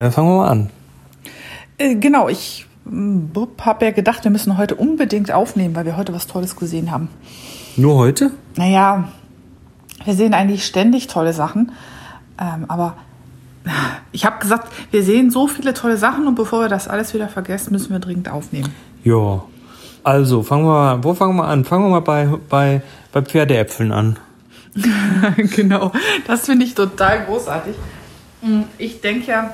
[0.00, 0.70] Dann fangen wir mal an.
[1.76, 6.26] Äh, genau, ich habe ja gedacht, wir müssen heute unbedingt aufnehmen, weil wir heute was
[6.26, 7.10] Tolles gesehen haben.
[7.76, 8.30] Nur heute?
[8.56, 9.10] Naja,
[10.02, 11.72] wir sehen eigentlich ständig tolle Sachen.
[12.40, 12.96] Ähm, aber
[14.10, 17.28] ich habe gesagt, wir sehen so viele tolle Sachen und bevor wir das alles wieder
[17.28, 18.74] vergessen, müssen wir dringend aufnehmen.
[19.04, 19.44] Ja.
[20.02, 21.66] Also, fangen wir mal, wo fangen wir an?
[21.66, 22.80] Fangen wir mal bei, bei,
[23.12, 24.18] bei Pferdeäpfeln an.
[25.36, 25.92] genau,
[26.26, 27.74] das finde ich total großartig.
[28.40, 29.50] Mm, ich denke ja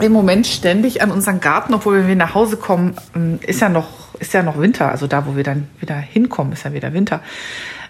[0.00, 3.68] im Moment ständig an unseren Garten, obwohl wenn wir nach Hause kommen, mm, ist ja
[3.68, 4.90] noch, ist ja noch Winter.
[4.90, 7.20] Also da, wo wir dann wieder hinkommen, ist ja wieder Winter.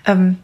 [0.06, 0.38] Ähm,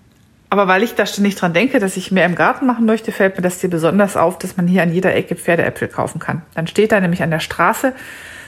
[0.50, 3.36] aber weil ich da ständig dran denke, dass ich mehr im Garten machen möchte, fällt
[3.36, 6.42] mir das hier besonders auf, dass man hier an jeder Ecke Pferdeäpfel kaufen kann.
[6.54, 7.92] Dann steht da nämlich an der Straße,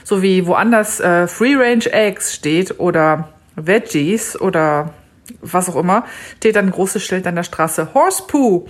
[0.03, 4.93] so wie woanders äh, Free Range Eggs steht oder Veggies oder
[5.41, 6.05] was auch immer,
[6.37, 8.67] steht dann ein großes Schild an der Straße Horse Poo.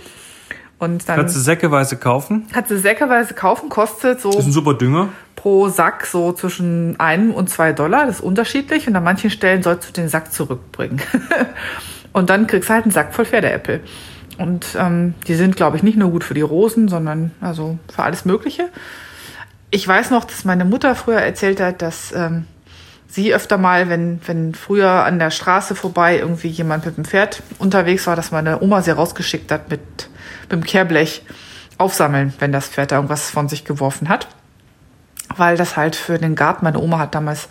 [0.78, 2.46] Und dann kannst du säckeweise kaufen?
[2.52, 4.30] Kannst du säckeweise kaufen, kostet so.
[4.30, 5.08] Das ist ein super Dünger.
[5.34, 8.86] Pro Sack so zwischen einem und zwei Dollar, das ist unterschiedlich.
[8.86, 11.00] Und an manchen Stellen sollst du den Sack zurückbringen.
[12.12, 13.80] und dann kriegst du halt einen Sack voll Pferdeäpfel.
[14.38, 18.04] Und ähm, die sind, glaube ich, nicht nur gut für die Rosen, sondern also für
[18.04, 18.68] alles Mögliche.
[19.70, 22.44] Ich weiß noch, dass meine Mutter früher erzählt hat, dass ähm,
[23.08, 27.42] sie öfter mal, wenn, wenn früher an der Straße vorbei irgendwie jemand mit dem Pferd
[27.58, 29.80] unterwegs war, dass meine Oma sie rausgeschickt hat mit,
[30.42, 31.24] mit dem Kehrblech
[31.78, 34.28] aufsammeln, wenn das Pferd da irgendwas von sich geworfen hat.
[35.36, 37.48] Weil das halt für den Garten, meine Oma hat damals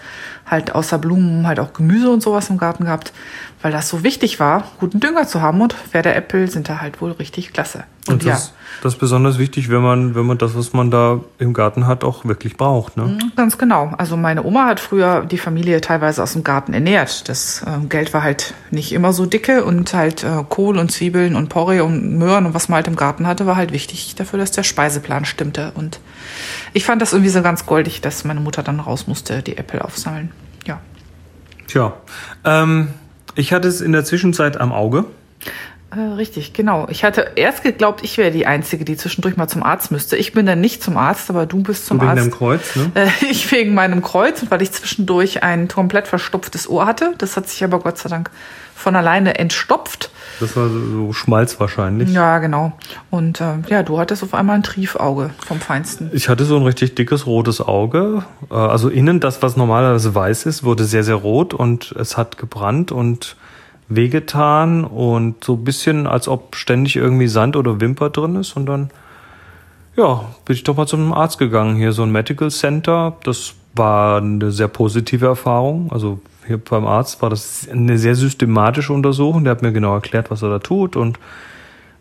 [0.47, 3.13] halt außer Blumen halt auch Gemüse und sowas im Garten gehabt
[3.61, 7.11] weil das so wichtig war, guten Dünger zu haben und Pferdeäpfel sind da halt wohl
[7.11, 7.85] richtig klasse.
[8.07, 8.53] Und, und das, ja.
[8.83, 12.03] das ist besonders wichtig, wenn man, wenn man das, was man da im Garten hat,
[12.03, 12.95] auch wirklich braucht.
[12.95, 13.03] Ne?
[13.03, 13.93] Mhm, ganz genau.
[13.97, 17.27] Also meine Oma hat früher die Familie teilweise aus dem Garten ernährt.
[17.27, 21.35] Das äh, Geld war halt nicht immer so dicke und halt äh, Kohl und Zwiebeln
[21.35, 24.37] und Porree und Möhren und was man halt im Garten hatte, war halt wichtig dafür,
[24.37, 25.71] dass der Speiseplan stimmte.
[25.73, 25.99] Und
[26.73, 29.81] ich fand das irgendwie so ganz goldig, dass meine Mutter dann raus musste, die Äpfel
[29.81, 30.31] aufsammeln.
[30.67, 30.81] Ja.
[31.67, 31.93] Tja,
[32.43, 32.89] ähm,
[33.35, 35.05] ich hatte es in der Zwischenzeit am Auge.
[35.89, 36.87] Äh, richtig, genau.
[36.89, 40.17] Ich hatte erst geglaubt, ich wäre die Einzige, die zwischendurch mal zum Arzt müsste.
[40.17, 42.17] Ich bin dann nicht zum Arzt, aber du bist zum wegen Arzt.
[42.17, 42.91] Wegen deinem Kreuz, ne?
[42.95, 47.13] Äh, ich wegen meinem Kreuz und weil ich zwischendurch ein komplett verstopftes Ohr hatte.
[47.17, 48.31] Das hat sich aber Gott sei Dank
[48.75, 50.11] von alleine entstopft.
[50.39, 52.09] Das war so Schmalz wahrscheinlich.
[52.11, 52.73] Ja, genau.
[53.09, 56.11] Und äh, ja, du hattest auf einmal ein Triefauge vom Feinsten.
[56.13, 58.23] Ich hatte so ein richtig dickes rotes Auge.
[58.51, 62.37] Äh, also innen das, was normalerweise weiß ist, wurde sehr, sehr rot und es hat
[62.37, 63.35] gebrannt und
[63.89, 68.55] wehgetan und so ein bisschen, als ob ständig irgendwie Sand oder Wimper drin ist.
[68.57, 68.89] Und dann,
[69.95, 71.77] ja, bin ich doch mal zum Arzt gegangen.
[71.77, 73.15] Hier so ein Medical Center.
[73.23, 75.91] Das war eine sehr positive Erfahrung.
[75.91, 79.43] Also hier beim Arzt war das eine sehr systematische Untersuchung.
[79.43, 81.19] Der hat mir genau erklärt, was er da tut und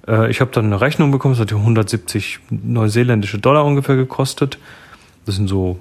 [0.06, 1.34] äh, ich habe dann eine Rechnung bekommen.
[1.34, 4.58] Das hat 170 neuseeländische Dollar ungefähr gekostet.
[5.24, 5.78] Das sind so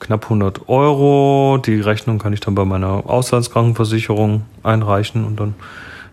[0.00, 1.58] knapp 100 Euro.
[1.64, 5.54] Die Rechnung kann ich dann bei meiner Auslandskrankenversicherung einreichen und dann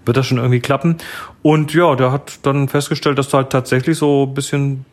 [0.06, 0.98] wird das schon irgendwie klappen.
[1.42, 4.86] Und ja, der hat dann festgestellt, dass da halt tatsächlich so ein bisschen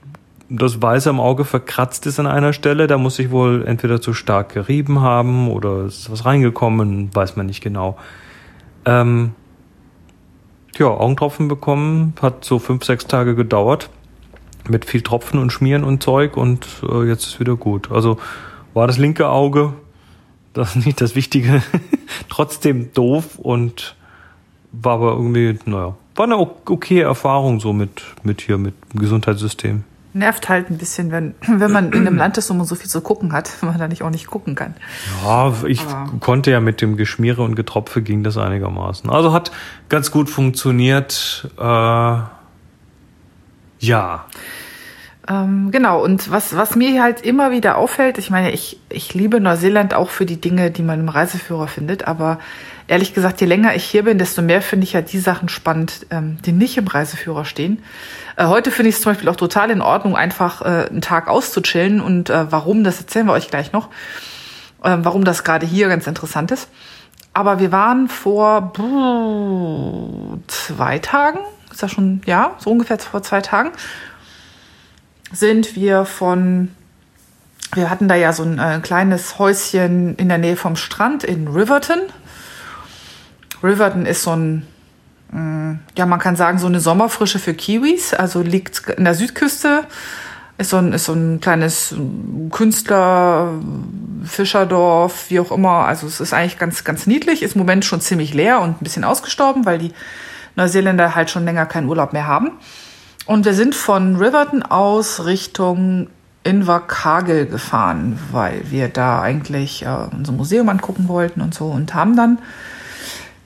[0.48, 2.86] das Weiße am Auge verkratzt ist an einer Stelle.
[2.86, 7.46] Da muss sich wohl entweder zu stark gerieben haben oder ist was reingekommen, weiß man
[7.46, 7.96] nicht genau.
[8.84, 9.32] Ähm,
[10.78, 13.90] ja, Augentropfen bekommen, hat so fünf, sechs Tage gedauert.
[14.68, 17.92] Mit viel Tropfen und Schmieren und Zeug und äh, jetzt ist wieder gut.
[17.92, 18.18] Also
[18.74, 19.72] war das linke Auge,
[20.52, 21.62] das ist nicht das Wichtige,
[22.28, 23.96] trotzdem doof und
[24.72, 29.84] war aber irgendwie, naja, war eine okay Erfahrung so mit, mit hier, mit dem Gesundheitssystem
[30.14, 32.88] nervt halt ein bisschen, wenn, wenn man in einem Land ist, wo man so viel
[32.88, 34.74] zu gucken hat, wenn man da nicht auch nicht gucken kann.
[35.24, 39.10] Ja, ich Aber konnte ja mit dem Geschmiere und Getropfe ging das einigermaßen.
[39.10, 39.50] Also hat
[39.88, 41.50] ganz gut funktioniert.
[41.58, 42.16] Äh,
[43.80, 44.24] ja.
[45.26, 49.40] Ähm, genau, und was, was mir halt immer wieder auffällt, ich meine, ich, ich liebe
[49.40, 52.38] Neuseeland auch für die Dinge, die man im Reiseführer findet, aber
[52.88, 56.06] ehrlich gesagt, je länger ich hier bin, desto mehr finde ich ja die Sachen spannend,
[56.10, 57.82] ähm, die nicht im Reiseführer stehen.
[58.36, 61.28] Äh, heute finde ich es zum Beispiel auch total in Ordnung, einfach äh, einen Tag
[61.28, 63.88] auszuchillen und äh, warum, das erzählen wir euch gleich noch,
[64.82, 66.68] äh, warum das gerade hier ganz interessant ist.
[67.32, 68.72] Aber wir waren vor
[70.46, 73.70] zwei Tagen, ist das schon, ja, so ungefähr vor zwei Tagen,
[75.32, 76.70] sind wir von,
[77.74, 81.48] wir hatten da ja so ein äh, kleines Häuschen in der Nähe vom Strand in
[81.48, 81.98] Riverton.
[83.62, 84.66] Riverton ist so ein,
[85.30, 89.86] mm, ja, man kann sagen, so eine Sommerfrische für Kiwis, also liegt in der Südküste,
[90.58, 91.94] ist so ein, ist so ein kleines
[92.50, 93.54] Künstler,
[94.24, 95.86] Fischerdorf, wie auch immer.
[95.86, 98.84] Also es ist eigentlich ganz, ganz niedlich, ist im Moment schon ziemlich leer und ein
[98.84, 99.92] bisschen ausgestorben, weil die
[100.56, 102.52] Neuseeländer halt schon länger keinen Urlaub mehr haben.
[103.26, 106.08] Und wir sind von Riverton aus Richtung
[106.42, 112.16] Inverkagel gefahren, weil wir da eigentlich äh, unser Museum angucken wollten und so und haben
[112.16, 112.38] dann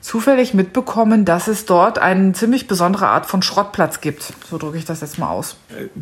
[0.01, 4.33] zufällig mitbekommen, dass es dort eine ziemlich besondere Art von Schrottplatz gibt.
[4.49, 5.55] So drücke ich das jetzt mal aus.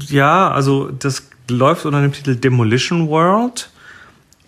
[0.07, 3.69] Ja, also das läuft unter dem Titel Demolition World.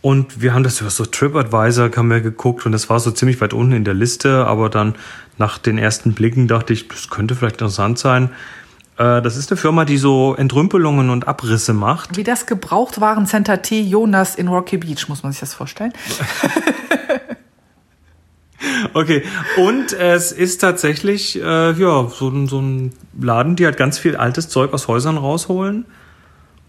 [0.02, 3.42] Und wir haben das über so TripAdvisor haben wir geguckt und das war so ziemlich
[3.42, 4.96] weit unten in der Liste, aber dann
[5.38, 8.30] nach den ersten Blicken dachte ich, das könnte vielleicht interessant sein.
[9.00, 12.18] Äh, das ist eine Firma, die so Entrümpelungen und Abrisse macht.
[12.18, 13.82] Wie das Gebrauchtwarencenter T.
[13.82, 15.94] Jonas in Rocky Beach, muss man sich das vorstellen.
[18.94, 19.24] Okay,
[19.58, 24.16] und es ist tatsächlich äh, ja so, ein so ein Laden, die halt ganz viel
[24.16, 25.86] altes Zeug aus Häusern rausholen.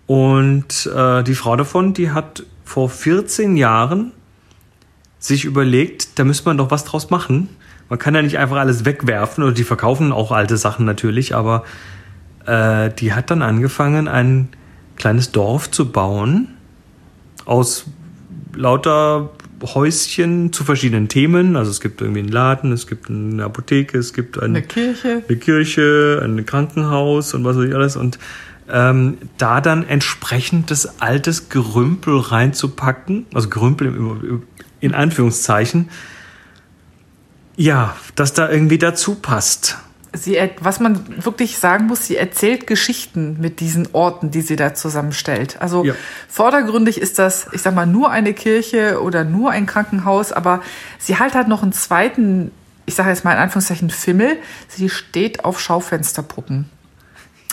[0.06, 4.12] Und äh, die Frau davon, die hat vor 14 Jahren
[5.19, 7.49] sich überlegt, da müsste man doch was draus machen.
[7.88, 11.65] Man kann ja nicht einfach alles wegwerfen oder die verkaufen auch alte Sachen natürlich, aber
[12.50, 14.49] äh, die hat dann angefangen, ein
[14.97, 16.49] kleines Dorf zu bauen
[17.44, 17.87] aus
[18.55, 19.31] lauter
[19.62, 21.56] Häuschen zu verschiedenen Themen.
[21.56, 25.23] Also es gibt irgendwie einen Laden, es gibt eine Apotheke, es gibt eine, eine Kirche,
[25.29, 27.97] eine Kirche, ein Krankenhaus und was weiß ich alles.
[27.97, 28.19] Und
[28.69, 34.43] ähm, da dann entsprechendes altes Gerümpel reinzupacken, also Gerümpel
[34.81, 35.88] in Anführungszeichen,
[37.56, 39.79] ja, dass da irgendwie dazu passt
[40.12, 44.75] sie, was man wirklich sagen muss, sie erzählt Geschichten mit diesen Orten, die sie da
[44.75, 45.61] zusammenstellt.
[45.61, 45.95] Also ja.
[46.29, 50.62] vordergründig ist das, ich sag mal, nur eine Kirche oder nur ein Krankenhaus, aber
[50.99, 52.51] sie halt hat noch einen zweiten,
[52.87, 54.37] ich sage jetzt mal in Anführungszeichen Fimmel.
[54.69, 56.69] Sie steht auf Schaufensterpuppen.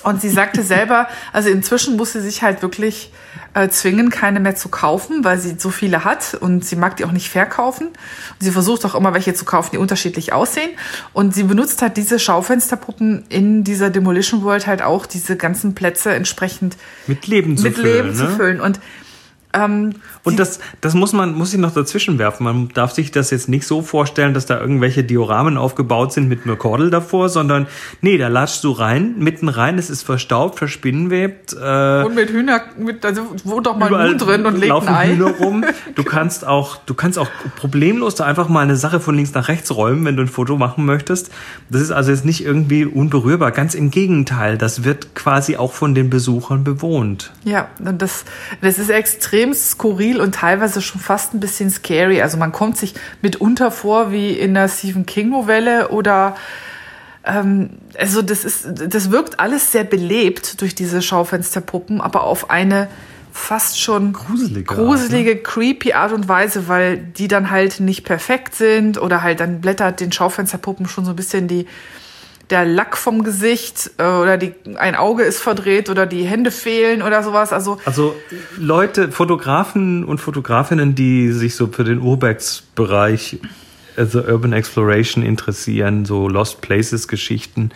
[0.04, 3.12] Und sie sagte selber, also inzwischen muss sie sich halt wirklich
[3.54, 7.06] äh, zwingen, keine mehr zu kaufen, weil sie so viele hat und sie mag die
[7.06, 7.88] auch nicht verkaufen.
[7.88, 7.96] Und
[8.40, 10.70] sie versucht auch immer welche zu kaufen, die unterschiedlich aussehen.
[11.14, 16.14] Und sie benutzt halt diese Schaufensterpuppen in dieser Demolition World halt auch diese ganzen Plätze
[16.14, 16.78] entsprechend
[17.08, 17.94] mit Leben zu mit füllen.
[17.94, 18.16] Leben ne?
[18.16, 18.62] zu füllen.
[18.62, 18.80] Und
[19.66, 19.94] ähm,
[20.24, 22.44] und das, das muss man, muss ich noch dazwischen werfen.
[22.44, 26.46] Man darf sich das jetzt nicht so vorstellen, dass da irgendwelche Dioramen aufgebaut sind mit
[26.46, 27.68] einer Kordel davor, sondern
[28.02, 31.54] nee, da latschst du rein, mitten rein, es ist verstaubt, verspinnenwebt.
[31.54, 35.08] Äh, und mit Hühner, mit, also wo doch mal Huhn drin und legt ein Ei.
[35.10, 35.64] Hühner rum.
[35.96, 39.48] Du kannst auch, du kannst auch problemlos da einfach mal eine Sache von links nach
[39.48, 41.32] rechts räumen, wenn du ein Foto machen möchtest.
[41.70, 43.52] Das ist also jetzt nicht irgendwie unberührbar.
[43.52, 47.32] Ganz im Gegenteil, das wird quasi auch von den Besuchern bewohnt.
[47.46, 48.26] Ja, und das,
[48.62, 52.22] das ist extrem skurril und teilweise schon fast ein bisschen scary.
[52.22, 56.36] Also man kommt sich mitunter vor wie in einer Stephen King Novelle oder
[57.24, 62.88] ähm, also das ist, das wirkt alles sehr belebt durch diese Schaufensterpuppen, aber auf eine
[63.32, 65.42] fast schon gruselige, gruselige ne?
[65.42, 70.00] creepy Art und Weise, weil die dann halt nicht perfekt sind oder halt dann blättert
[70.00, 71.68] den Schaufensterpuppen schon so ein bisschen die
[72.50, 77.02] der Lack vom Gesicht äh, oder die, ein Auge ist verdreht oder die Hände fehlen
[77.02, 77.52] oder sowas.
[77.52, 78.16] Also, also
[78.58, 83.40] Leute, Fotografen und Fotografinnen, die sich so für den Urbex-Bereich,
[83.98, 87.72] also Urban Exploration interessieren, so Lost Places Geschichten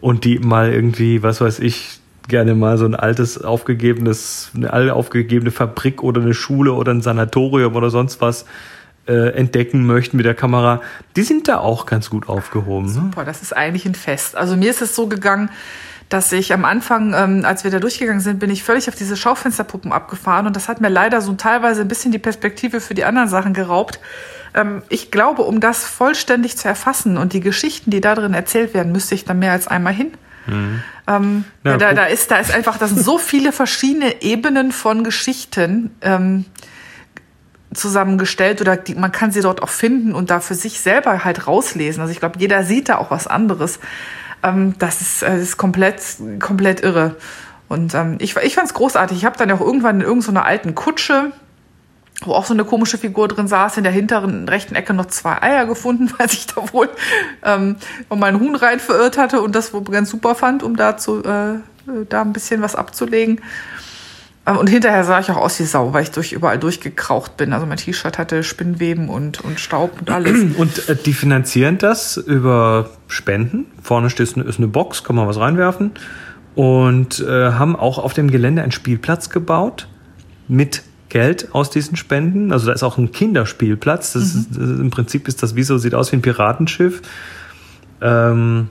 [0.00, 4.94] und die mal irgendwie, was weiß ich, gerne mal so ein altes aufgegebenes, eine alle
[4.94, 8.46] aufgegebene Fabrik oder eine Schule oder ein Sanatorium oder sonst was
[9.08, 10.80] äh, entdecken möchten mit der Kamera,
[11.16, 12.86] die sind da auch ganz gut aufgehoben.
[12.86, 12.92] Ne?
[12.92, 14.36] Super, das ist eigentlich ein Fest.
[14.36, 15.50] Also mir ist es so gegangen,
[16.08, 19.16] dass ich am Anfang, ähm, als wir da durchgegangen sind, bin ich völlig auf diese
[19.16, 23.04] Schaufensterpuppen abgefahren und das hat mir leider so teilweise ein bisschen die Perspektive für die
[23.04, 23.98] anderen Sachen geraubt.
[24.54, 28.72] Ähm, ich glaube, um das vollständig zu erfassen und die Geschichten, die da drin erzählt
[28.72, 30.12] werden, müsste ich da mehr als einmal hin.
[30.46, 30.82] Mhm.
[31.08, 35.04] Ähm, ja, da, da, ist, da ist einfach, das sind so viele verschiedene Ebenen von
[35.04, 35.90] Geschichten.
[36.00, 36.44] Ähm,
[37.76, 41.46] zusammengestellt oder die, man kann sie dort auch finden und da für sich selber halt
[41.46, 42.00] rauslesen.
[42.00, 43.78] Also ich glaube, jeder sieht da auch was anderes.
[44.42, 46.02] Ähm, das, ist, das ist komplett,
[46.40, 47.16] komplett irre.
[47.68, 49.18] Und ähm, ich, ich fand es großartig.
[49.18, 51.32] Ich habe dann auch irgendwann in irgendeiner alten Kutsche,
[52.22, 55.42] wo auch so eine komische Figur drin saß, in der hinteren rechten Ecke noch zwei
[55.42, 56.88] Eier gefunden, weil sich da wohl
[57.44, 57.76] ähm,
[58.08, 61.58] meinen Huhn rein verirrt hatte und das wohl ganz super fand, um da, zu, äh,
[62.08, 63.40] da ein bisschen was abzulegen.
[64.46, 67.52] Ähm, und hinterher sah ich auch aus wie Sau, weil ich durch überall durchgekraucht bin.
[67.52, 70.40] Also mein T-Shirt hatte Spinnweben und, und Staub und alles.
[70.56, 73.66] Und äh, die finanzieren das über Spenden.
[73.82, 75.92] Vorne steht ist eine Box, kann man was reinwerfen.
[76.54, 79.88] Und äh, haben auch auf dem Gelände einen Spielplatz gebaut
[80.48, 82.52] mit Geld aus diesen Spenden.
[82.52, 84.14] Also da ist auch ein Kinderspielplatz.
[84.14, 84.40] Das mhm.
[84.40, 87.02] ist, Im Prinzip ist das wie so, sieht aus wie ein Piratenschiff.
[88.00, 88.70] Ähm,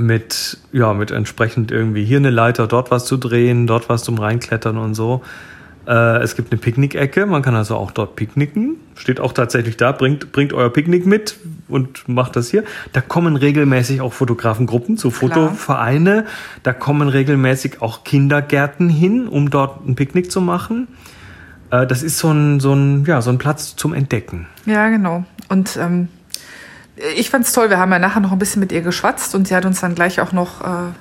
[0.00, 4.18] mit, ja, mit entsprechend irgendwie hier eine Leiter, dort was zu drehen, dort was zum
[4.18, 5.22] Reinklettern und so.
[5.86, 8.76] Äh, es gibt eine Picknickecke, man kann also auch dort picknicken.
[8.94, 11.36] Steht auch tatsächlich da, bringt, bringt euer Picknick mit
[11.68, 12.64] und macht das hier.
[12.92, 16.26] Da kommen regelmäßig auch Fotografengruppen zu Fotovereine.
[16.62, 20.88] Da kommen regelmäßig auch Kindergärten hin, um dort ein Picknick zu machen.
[21.70, 24.46] Äh, das ist so ein, so, ein, ja, so ein Platz zum Entdecken.
[24.66, 25.24] Ja, genau.
[25.48, 26.08] Und ähm,
[27.16, 29.54] ich fand's toll, wir haben ja nachher noch ein bisschen mit ihr geschwatzt und sie
[29.54, 30.92] hat uns dann gleich auch noch äh,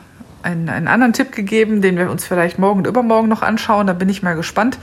[0.44, 3.88] einen, einen anderen Tipp gegeben, den wir uns vielleicht morgen und übermorgen noch anschauen.
[3.88, 4.78] Da bin ich mal gespannt.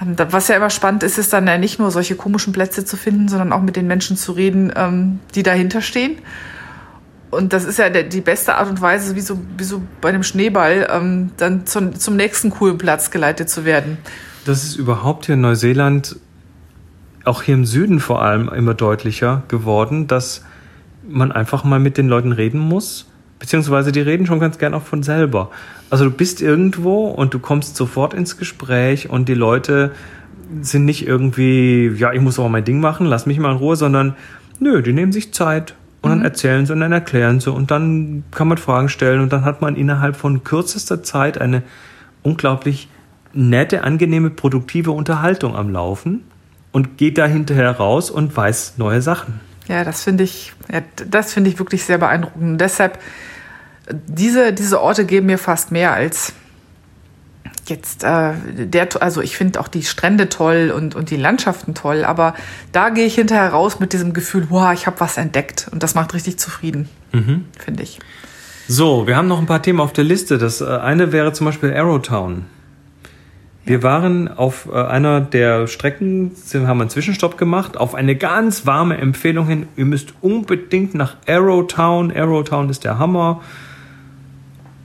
[0.00, 2.96] Ähm, was ja immer spannend ist, ist dann ja nicht nur solche komischen Plätze zu
[2.96, 6.18] finden, sondern auch mit den Menschen zu reden, ähm, die dahinter stehen.
[7.30, 10.22] Und das ist ja die beste Art und Weise, wie so, wie so bei einem
[10.22, 13.96] Schneeball, ähm, dann zum, zum nächsten coolen Platz geleitet zu werden.
[14.44, 16.16] Das ist überhaupt hier in Neuseeland,
[17.24, 20.44] auch hier im Süden vor allem, immer deutlicher geworden, dass
[21.08, 23.06] man einfach mal mit den Leuten reden muss
[23.42, 25.50] Beziehungsweise die reden schon ganz gern auch von selber.
[25.90, 29.90] Also du bist irgendwo und du kommst sofort ins Gespräch und die Leute
[30.60, 33.74] sind nicht irgendwie, ja, ich muss auch mein Ding machen, lass mich mal in Ruhe,
[33.74, 34.14] sondern
[34.60, 36.24] nö, die nehmen sich Zeit und dann mhm.
[36.24, 39.60] erzählen sie und dann erklären sie und dann kann man Fragen stellen und dann hat
[39.60, 41.64] man innerhalb von kürzester Zeit eine
[42.22, 42.88] unglaublich
[43.32, 46.22] nette, angenehme, produktive Unterhaltung am Laufen
[46.72, 49.40] und geht da hinterher raus und weiß neue Sachen.
[49.68, 52.42] Ja, das finde ich, ja, das finde ich wirklich sehr beeindruckend.
[52.42, 52.98] Und deshalb
[53.90, 56.32] diese, diese Orte geben mir fast mehr als
[57.66, 62.04] jetzt äh, der, also ich finde auch die Strände toll und, und die Landschaften toll,
[62.04, 62.34] aber
[62.72, 65.94] da gehe ich hinterher raus mit diesem Gefühl, wow, ich habe was entdeckt und das
[65.94, 67.44] macht richtig zufrieden, mhm.
[67.58, 68.00] finde ich.
[68.68, 70.38] So, wir haben noch ein paar Themen auf der Liste.
[70.38, 72.46] Das äh, eine wäre zum Beispiel Arrowtown.
[73.64, 78.96] Wir waren auf äh, einer der Strecken, haben einen Zwischenstopp gemacht, auf eine ganz warme
[78.98, 79.66] Empfehlung hin.
[79.76, 82.12] Ihr müsst unbedingt nach Arrowtown.
[82.12, 83.40] Arrowtown ist der Hammer.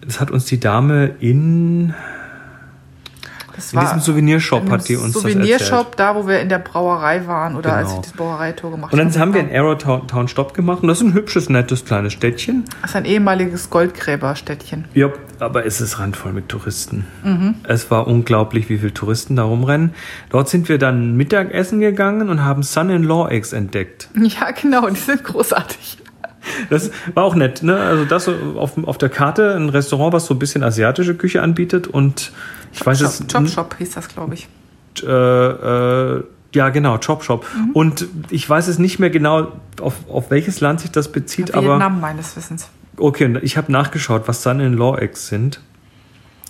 [0.01, 1.93] Das hat uns die Dame in
[3.57, 7.55] das in diesem Souvenirshop hat die uns Souvenirshop, da wo wir in der Brauerei waren
[7.55, 7.81] oder genau.
[7.81, 8.99] als wir das Brauereitour gemacht haben.
[8.99, 12.13] Und dann haben wir in Arrowtown Stopp gemacht und das ist ein hübsches, nettes kleines
[12.13, 12.65] Städtchen.
[12.81, 14.85] Das ist ein ehemaliges Goldgräberstädtchen.
[14.93, 15.09] Ja,
[15.39, 17.07] aber es ist randvoll mit Touristen.
[17.23, 17.55] Mhm.
[17.63, 19.95] Es war unglaublich, wie viele Touristen da rumrennen.
[20.29, 24.09] Dort sind wir dann Mittagessen gegangen und haben Son-in-Law Eggs entdeckt.
[24.15, 25.97] Ja, genau, die sind großartig.
[26.69, 27.77] Das war auch nett, ne?
[27.77, 31.87] Also das auf, auf der Karte ein Restaurant, was so ein bisschen asiatische Küche anbietet
[31.87, 32.31] und
[32.71, 33.27] ich Chop weiß Shop, es.
[33.27, 34.47] Chop Shop hieß das, glaube ich.
[35.03, 37.45] Äh, äh, ja, genau, Chop Shop.
[37.55, 37.71] Mhm.
[37.71, 41.65] Und ich weiß es nicht mehr genau, auf, auf welches Land sich das bezieht, Vietnam,
[41.65, 41.73] aber.
[41.75, 42.69] Vietnam meines Wissens.
[42.97, 45.61] Okay, ich habe nachgeschaut, was dann in Law Eggs sind.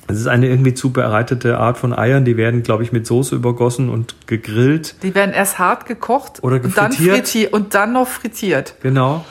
[0.10, 3.90] Es ist eine irgendwie zubereitete Art von Eiern, die werden, glaube ich, mit Soße übergossen
[3.90, 4.96] und gegrillt.
[5.04, 8.76] Die werden erst hart gekocht oder und dann, frittiert, und dann noch frittiert.
[8.82, 9.26] Genau.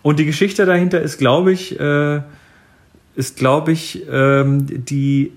[0.00, 2.22] Und die Geschichte dahinter ist, glaube ich, äh,
[3.14, 5.32] ist, glaube ich, ähm, die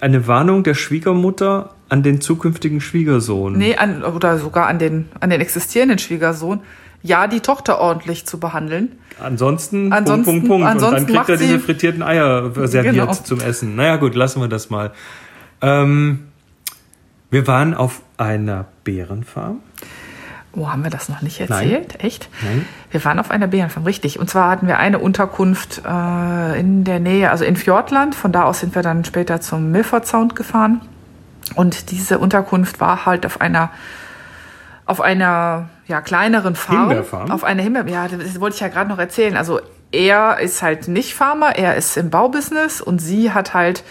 [0.00, 3.56] eine Warnung der Schwiegermutter an den zukünftigen Schwiegersohn.
[3.56, 6.60] Nee, an, oder sogar an den, an den existierenden Schwiegersohn.
[7.02, 8.92] Ja, die Tochter ordentlich zu behandeln.
[9.20, 10.66] Ansonsten, ansonsten Punkt, Punkt, Punkt.
[10.66, 13.12] Ansonsten Und dann kriegt er diese frittierten Eier serviert genau.
[13.12, 13.74] zum Essen.
[13.74, 14.92] Naja, gut, lassen wir das mal.
[15.60, 16.20] Ähm,
[17.30, 19.60] wir waren auf einer Bärenfarm.
[20.54, 21.94] Oh, haben wir das noch nicht erzählt?
[21.94, 22.00] Nein.
[22.00, 22.28] Echt?
[22.42, 22.66] Nein.
[22.90, 24.18] Wir waren auf einer Bärenfarm, richtig.
[24.18, 28.14] Und zwar hatten wir eine Unterkunft äh, in der Nähe, also in Fjordland.
[28.14, 30.82] Von da aus sind wir dann später zum Milford Sound gefahren.
[31.54, 33.70] Und diese Unterkunft war halt auf einer
[34.84, 36.88] auf einer ja, kleineren Farm.
[36.88, 37.30] Himbeerfarm?
[37.30, 39.36] Auf einer Himbeer, ja, das wollte ich ja gerade noch erzählen.
[39.36, 39.60] Also
[39.92, 43.84] er ist halt nicht Farmer, er ist im Baubusiness und sie hat halt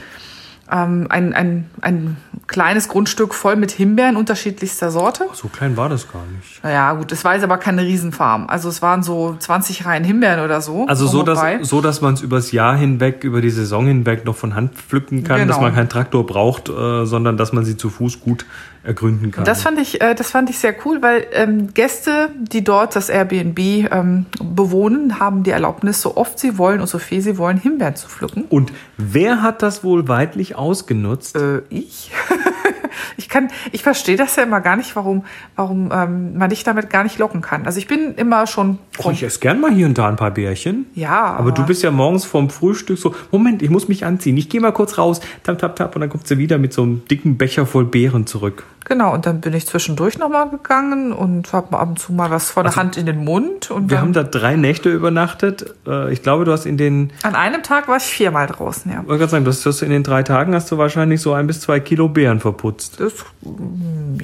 [0.71, 5.25] ähm, ein, ein, ein kleines Grundstück voll mit Himbeeren unterschiedlichster Sorte.
[5.33, 6.63] So klein war das gar nicht.
[6.63, 8.47] Naja, gut, es war jetzt aber keine Riesenfarm.
[8.47, 10.85] Also es waren so 20 Reihen Himbeeren oder so.
[10.87, 14.35] Also so, dass, so, dass man es übers Jahr hinweg, über die Saison hinweg noch
[14.35, 15.53] von Hand pflücken kann, genau.
[15.53, 18.45] dass man keinen Traktor braucht, äh, sondern dass man sie zu Fuß gut
[18.83, 19.45] ergründen kann.
[19.45, 23.09] Das fand ich, äh, das fand ich sehr cool, weil ähm, Gäste, die dort das
[23.09, 27.57] Airbnb ähm, bewohnen, haben die Erlaubnis, so oft sie wollen und so viel sie wollen,
[27.57, 28.45] Himbeeren zu pflücken.
[28.49, 31.35] Und wer hat das wohl weitlich ausgenutzt?
[31.35, 32.11] Äh, ich.
[33.17, 35.25] ich kann, ich verstehe das ja immer gar nicht, warum,
[35.55, 37.65] warum ähm, man dich damit gar nicht locken kann.
[37.65, 38.77] Also ich bin immer schon.
[39.03, 40.85] Oh, ich esse gern mal hier und da ein paar Bärchen.
[40.93, 41.23] Ja.
[41.23, 44.37] Aber, aber du bist ja morgens vorm Frühstück so, Moment, ich muss mich anziehen.
[44.37, 46.83] Ich gehe mal kurz raus, tap, tap, tap, und dann kommt sie wieder mit so
[46.83, 48.63] einem dicken Becher voll Beeren zurück.
[48.85, 52.50] Genau, und dann bin ich zwischendurch nochmal gegangen und habe ab und zu mal was
[52.50, 53.69] von der also, Hand in den Mund.
[53.69, 55.75] Und wir haben da drei Nächte übernachtet.
[55.88, 57.11] Äh, ich glaube, du hast in den...
[57.23, 59.01] An einem Tag war ich viermal draußen, ja.
[59.01, 61.33] Ich wollte gerade sagen, das hast du in den drei Tagen hast du wahrscheinlich so
[61.33, 63.00] ein bis zwei Kilo Beeren verputzt.
[63.00, 63.13] Das,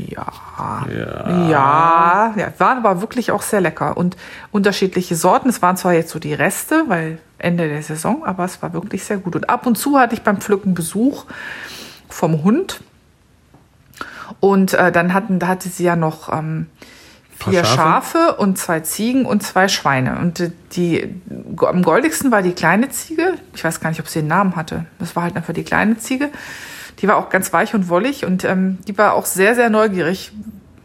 [0.09, 0.25] ja.
[0.89, 1.49] Ja.
[1.49, 3.95] Ja, ja, waren aber wirklich auch sehr lecker.
[3.95, 4.17] Und
[4.51, 5.49] unterschiedliche Sorten.
[5.49, 9.03] Es waren zwar jetzt so die Reste, weil Ende der Saison, aber es war wirklich
[9.03, 9.35] sehr gut.
[9.35, 11.25] Und ab und zu hatte ich beim Pflücken Besuch
[12.09, 12.81] vom Hund
[14.47, 16.67] Und äh, dann hatten, da hatte sie ja noch ähm,
[17.37, 18.17] vier Schafe?
[18.17, 18.35] Schafe?
[18.37, 20.19] und zwei Ziegen und zwei Schweine.
[20.19, 21.15] Und äh, die
[21.57, 23.33] am goldigsten war die kleine Ziege.
[23.53, 24.85] Ich weiß gar nicht, ob sie einen Namen hatte.
[24.99, 26.29] Das war halt einfach die kleine Ziege.
[26.99, 30.31] Die war auch ganz weich und wollig und ähm, die war auch sehr, sehr neugierig.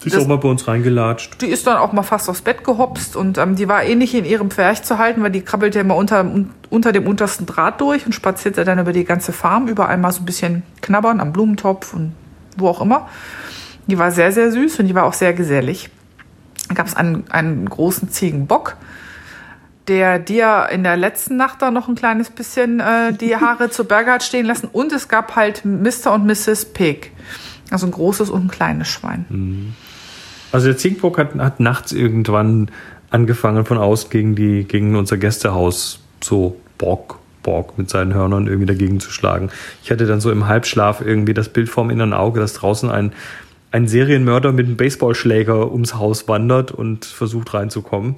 [0.02, 1.40] Die ist das, auch mal bei uns reingelatscht.
[1.40, 4.12] Die ist dann auch mal fast aufs Bett gehopst und ähm, die war eh nicht
[4.12, 6.28] in ihrem Pferch zu halten, weil die krabbelt ja immer unter,
[6.69, 10.23] unter dem untersten Draht durch und spazierte dann über die ganze Farm, überall mal so
[10.23, 12.14] ein bisschen knabbern am Blumentopf und
[12.56, 13.09] wo auch immer.
[13.87, 15.90] Die war sehr, sehr süß und die war auch sehr gesellig.
[16.68, 18.76] Dann gab es einen, einen großen Ziegenbock,
[19.88, 23.85] der dir in der letzten Nacht da noch ein kleines bisschen äh, die Haare zu
[23.85, 24.68] Berge hat stehen lassen.
[24.73, 26.12] Und es gab halt Mr.
[26.12, 26.66] und Mrs.
[26.66, 27.11] Pig.
[27.71, 29.25] Also ein großes und ein kleines Schwein.
[29.28, 29.75] Mhm.
[30.52, 32.71] Also der Ziegenbock hat, hat nachts irgendwann
[33.11, 38.67] angefangen von aus gegen, die, gegen unser Gästehaus so Bock, Bock mit seinen Hörnern irgendwie
[38.67, 39.51] dagegen zu schlagen.
[39.83, 43.13] Ich hatte dann so im Halbschlaf irgendwie das Bild vorm inneren Auge, dass draußen ein,
[43.71, 48.17] ein Serienmörder mit einem Baseballschläger ums Haus wandert und versucht reinzukommen.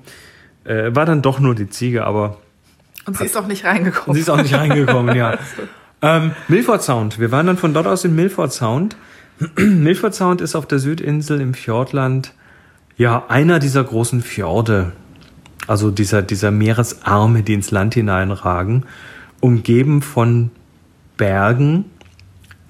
[0.64, 2.38] Äh, war dann doch nur die Ziege, aber.
[3.06, 4.14] Und sie ist auch nicht reingekommen.
[4.14, 5.38] Sie ist auch nicht reingekommen, ja.
[6.02, 7.18] ähm, Milford Sound.
[7.18, 8.96] Wir waren dann von dort aus in Milford Sound.
[9.56, 12.32] Milford Sound ist auf der Südinsel im Fjordland
[12.96, 14.92] ja einer dieser großen Fjorde.
[15.66, 18.84] Also dieser, dieser Meeresarme, die ins Land hineinragen,
[19.44, 20.50] umgeben von
[21.18, 21.84] Bergen,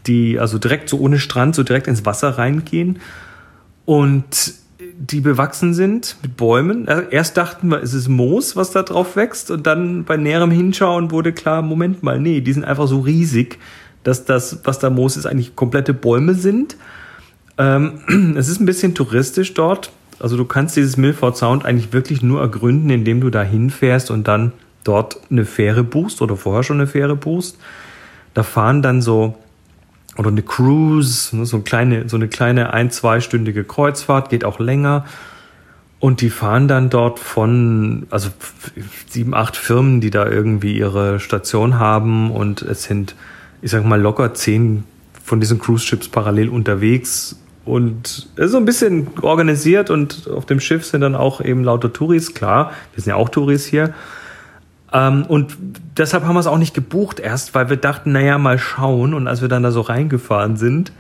[0.09, 2.99] die also direkt so ohne Strand, so direkt ins Wasser reingehen.
[3.85, 4.55] Und
[4.99, 6.89] die bewachsen sind mit Bäumen.
[7.11, 11.13] Erst dachten wir, es ist Moos, was da drauf wächst, und dann bei näherem Hinschauen
[11.13, 13.61] wurde klar, Moment mal, nee, die sind einfach so riesig,
[14.03, 16.77] dass das, was da Moos ist, eigentlich komplette Bäume sind.
[17.57, 19.93] Ähm, es ist ein bisschen touristisch dort.
[20.19, 24.27] Also du kannst dieses Milford Sound eigentlich wirklich nur ergründen, indem du da hinfährst und
[24.27, 24.53] dann
[24.85, 27.59] dort eine Fähre buchst oder vorher schon eine Fähre buchst.
[28.35, 29.35] Da fahren dann so
[30.17, 34.61] oder eine Cruise, ne, so, eine kleine, so eine kleine ein-, zweistündige Kreuzfahrt, geht auch
[34.61, 35.05] länger.
[35.99, 38.29] Und die fahren dann dort von, also
[39.09, 43.17] sieben, acht Firmen, die da irgendwie ihre Station haben und es sind,
[43.63, 44.85] ich sag mal, locker zehn
[45.23, 50.45] von diesen Cruise Ships parallel unterwegs und es ist so ein bisschen organisiert und auf
[50.45, 53.95] dem Schiff sind dann auch eben lauter Touris, klar, wir sind ja auch Touris hier.
[54.95, 55.57] Ähm, und
[55.97, 59.13] deshalb haben wir es auch nicht gebucht erst, weil wir dachten, naja, mal schauen.
[59.13, 60.93] Und als wir dann da so reingefahren sind,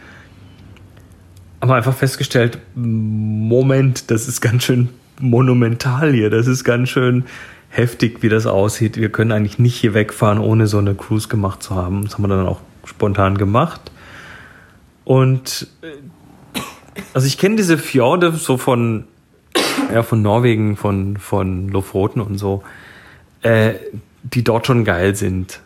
[1.61, 6.29] haben wir einfach festgestellt, Moment, das ist ganz schön monumental hier.
[6.29, 7.25] Das ist ganz schön
[7.71, 8.97] heftig, wie das aussieht.
[8.97, 12.03] Wir können eigentlich nicht hier wegfahren, ohne so eine Cruise gemacht zu haben.
[12.03, 13.93] Das haben wir dann auch spontan gemacht.
[15.05, 15.87] Und äh,
[17.15, 19.05] also ich kenne diese Fjorde so von,
[19.93, 22.65] ja, von Norwegen, von, von Lofoten und so
[23.45, 23.75] äh,
[24.23, 25.61] die dort schon geil sind.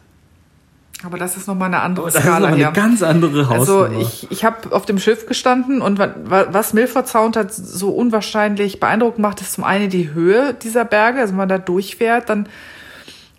[1.05, 3.85] Aber das ist nochmal eine andere das Skala ist noch eine ganz andere Hausnummer.
[3.85, 8.81] Also ich, ich habe auf dem Schiff gestanden und was Milford Sound hat so unwahrscheinlich
[8.81, 11.21] beeindruckend macht, ist zum einen die Höhe dieser Berge.
[11.21, 12.49] Also wenn man da durchfährt, dann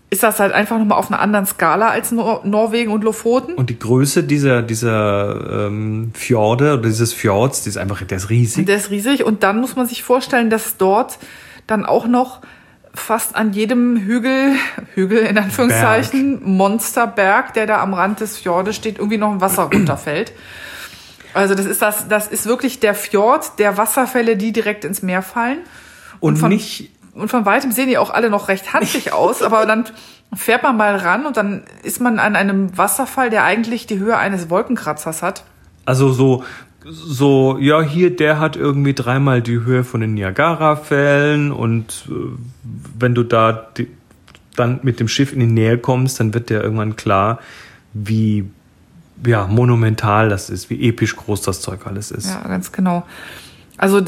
[0.10, 3.56] ist das halt einfach nochmal auf einer anderen Skala als Nor Norwegen und Lofoten.
[3.56, 8.30] Und die Größe dieser, dieser ähm, Fjorde oder dieses Fjords, die ist einfach, der ist
[8.30, 8.68] riesig.
[8.68, 11.20] Der ist riesig und dann muss man sich vorstellen, dass dort
[11.68, 12.40] dann auch noch
[12.94, 14.56] fast an jedem Hügel,
[14.96, 16.48] Hügel in Anführungszeichen, Berg.
[16.48, 20.34] Monsterberg, der da am Rand des Fjordes steht, irgendwie noch ein Wasser runterfällt.
[21.34, 25.22] Also das ist das, das ist wirklich der Fjord der Wasserfälle, die direkt ins Meer
[25.22, 25.60] fallen.
[26.20, 29.42] Und, und von, nicht und von weitem sehen die auch alle noch recht handlich aus,
[29.42, 29.86] aber dann
[30.34, 34.18] fährt man mal ran und dann ist man an einem Wasserfall, der eigentlich die Höhe
[34.18, 35.44] eines Wolkenkratzers hat.
[35.86, 36.44] Also so
[36.86, 42.14] so, ja, hier, der hat irgendwie dreimal die Höhe von den Niagara-Fällen und äh,
[42.98, 43.88] wenn du da die,
[44.56, 47.40] dann mit dem Schiff in die Nähe kommst, dann wird dir irgendwann klar,
[47.94, 48.50] wie
[49.26, 52.30] ja, monumental das ist, wie episch groß das Zeug alles ist.
[52.30, 53.06] Ja, ganz genau.
[53.78, 54.02] Also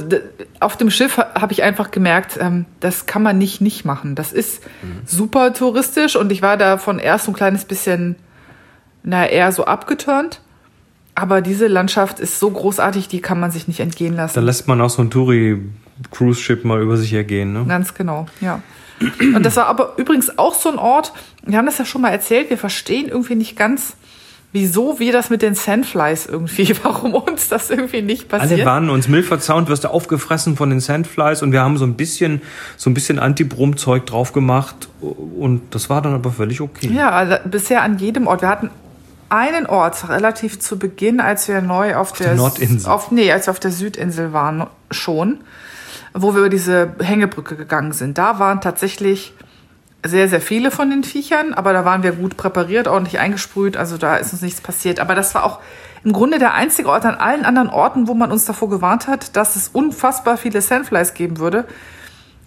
[0.60, 4.16] auf dem Schiff habe ich einfach gemerkt, ähm, das kann man nicht nicht machen.
[4.16, 5.02] Das ist mhm.
[5.06, 8.16] super touristisch und ich war davon erst so ein kleines bisschen,
[9.04, 10.42] na eher so abgeturnt.
[11.22, 14.34] Aber diese Landschaft ist so großartig, die kann man sich nicht entgehen lassen.
[14.34, 17.64] Da lässt man auch so ein Touri-Cruise-Ship mal über sich ergehen, ne?
[17.68, 18.64] Ganz genau, ja.
[19.22, 21.14] Und das war aber übrigens auch so ein Ort,
[21.46, 23.98] wir haben das ja schon mal erzählt, wir verstehen irgendwie nicht ganz,
[24.52, 28.54] wieso wir das mit den Sandflies irgendwie, warum uns das irgendwie nicht passiert.
[28.54, 31.86] Alle warnen uns, Milford Sound wirst du aufgefressen von den Sandflies und wir haben so
[31.86, 32.42] ein bisschen,
[32.78, 36.92] so ein bisschen Anti-Brumm-Zeug drauf gemacht und das war dann aber völlig okay.
[36.92, 38.42] Ja, also bisher an jedem Ort.
[38.42, 38.72] Wir hatten
[39.32, 42.92] einen Ort relativ zu Beginn, als wir neu auf, auf der, Nordinsel.
[42.92, 45.40] Auf, nee, als wir auf der Südinsel waren schon,
[46.14, 48.18] wo wir über diese Hängebrücke gegangen sind.
[48.18, 49.34] Da waren tatsächlich
[50.06, 53.98] sehr, sehr viele von den Viechern, aber da waren wir gut präpariert, ordentlich eingesprüht, also
[53.98, 55.00] da ist uns nichts passiert.
[55.00, 55.60] Aber das war auch
[56.04, 59.36] im Grunde der einzige Ort an allen anderen Orten, wo man uns davor gewarnt hat,
[59.36, 61.66] dass es unfassbar viele Sandflies geben würde,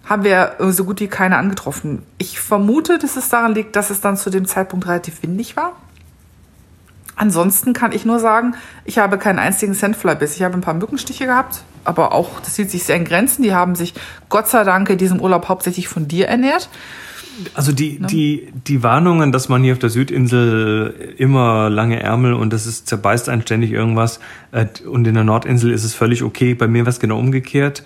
[0.03, 2.03] haben wir so gut wie keine angetroffen.
[2.17, 5.73] Ich vermute, dass es daran liegt, dass es dann zu dem Zeitpunkt relativ windig war.
[7.15, 10.35] Ansonsten kann ich nur sagen, ich habe keinen einzigen Sandfly-Biss.
[10.35, 13.41] Ich habe ein paar Mückenstiche gehabt, aber auch, das hielt sich sehr in Grenzen.
[13.43, 13.93] Die haben sich,
[14.29, 16.69] Gott sei Dank, in diesem Urlaub hauptsächlich von dir ernährt.
[17.53, 18.07] Also die, ne?
[18.07, 22.87] die, die Warnungen, dass man hier auf der Südinsel immer lange Ärmel und das ist
[22.87, 24.19] zerbeißt einen ständig irgendwas
[24.51, 26.53] äh, und in der Nordinsel ist es völlig okay.
[26.53, 27.83] Bei mir war es genau umgekehrt.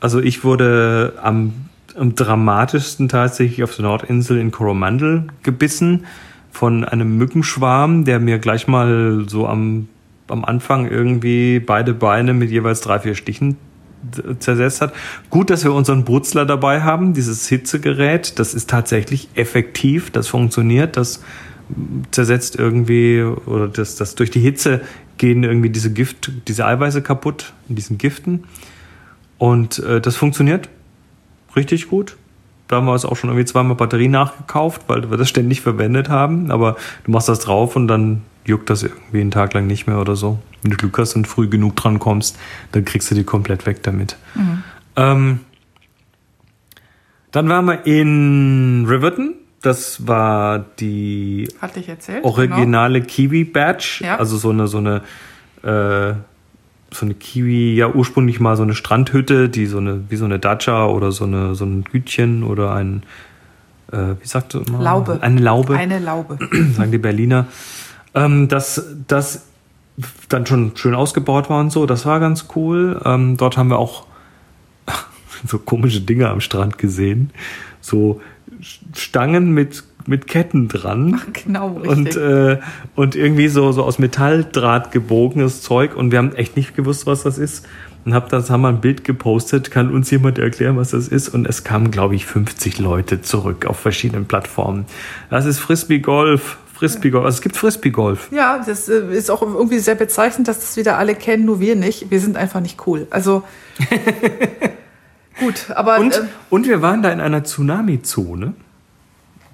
[0.00, 1.54] Also ich wurde am,
[1.96, 6.04] am dramatischsten tatsächlich auf der Nordinsel in Coromandel gebissen
[6.54, 9.88] von einem Mückenschwarm, der mir gleich mal so am,
[10.28, 13.56] am Anfang irgendwie beide Beine mit jeweils drei, vier Stichen
[14.38, 14.94] zersetzt hat.
[15.30, 18.38] Gut, dass wir unseren Brutzler dabei haben, dieses Hitzegerät.
[18.38, 21.24] Das ist tatsächlich effektiv, das funktioniert, das
[22.12, 24.82] zersetzt irgendwie oder das, das durch die Hitze
[25.18, 28.44] gehen irgendwie diese Gift, diese Eiweiße kaputt in diesen Giften.
[29.38, 30.68] Und äh, das funktioniert
[31.56, 32.16] richtig gut.
[32.68, 36.08] Da haben wir uns auch schon irgendwie zweimal Batterie nachgekauft, weil wir das ständig verwendet
[36.08, 36.50] haben.
[36.50, 39.98] Aber du machst das drauf und dann juckt das irgendwie einen Tag lang nicht mehr
[39.98, 40.38] oder so.
[40.62, 42.38] Wenn du Glück hast und früh genug dran kommst,
[42.72, 44.16] dann kriegst du die komplett weg damit.
[44.34, 44.62] Mhm.
[44.96, 45.40] Ähm,
[47.32, 49.34] dann waren wir in Riverton.
[49.60, 51.48] Das war die
[51.88, 53.10] erzählt, originale genau.
[53.10, 54.02] Kiwi Badge.
[54.04, 54.16] Ja.
[54.16, 55.02] Also so eine, so eine,
[55.62, 56.14] äh,
[56.94, 60.38] so eine Kiwi, ja ursprünglich mal so eine Strandhütte, die so eine, wie so eine
[60.38, 63.02] Dacha oder so eine, so ein Gütchen oder ein,
[63.92, 64.80] äh, wie sagt immer?
[64.80, 65.18] Laube.
[65.20, 65.76] Eine Laube.
[65.76, 66.38] Eine Laube.
[66.76, 67.46] Sagen die Berliner
[68.14, 69.46] ähm, dass das
[70.28, 71.86] dann schon schön ausgebaut war und so.
[71.86, 73.00] Das war ganz cool.
[73.04, 74.06] Ähm, dort haben wir auch
[75.46, 77.30] so komische Dinge am Strand gesehen.
[77.80, 78.20] So
[78.94, 81.20] Stangen mit mit Ketten dran.
[81.20, 81.90] Ach, genau, richtig.
[81.90, 82.58] Und, äh,
[82.94, 85.96] und irgendwie so, so aus Metalldraht gebogenes Zeug.
[85.96, 87.66] Und wir haben echt nicht gewusst, was das ist.
[88.04, 89.70] Und hab das haben wir ein Bild gepostet.
[89.70, 91.30] Kann uns jemand erklären, was das ist?
[91.30, 94.84] Und es kamen, glaube ich, 50 Leute zurück auf verschiedenen Plattformen.
[95.30, 96.58] Das ist Frisbee Golf.
[96.74, 97.24] Frisbee-Golf.
[97.24, 98.28] Also es gibt Frisbee-Golf.
[98.32, 101.76] Ja, das äh, ist auch irgendwie sehr bezeichnend, dass das wieder alle kennen, nur wir
[101.76, 102.10] nicht.
[102.10, 103.06] Wir sind einfach nicht cool.
[103.10, 103.44] Also
[105.40, 105.98] gut, aber.
[105.98, 108.54] Und, äh, und wir waren da in einer Tsunami-Zone.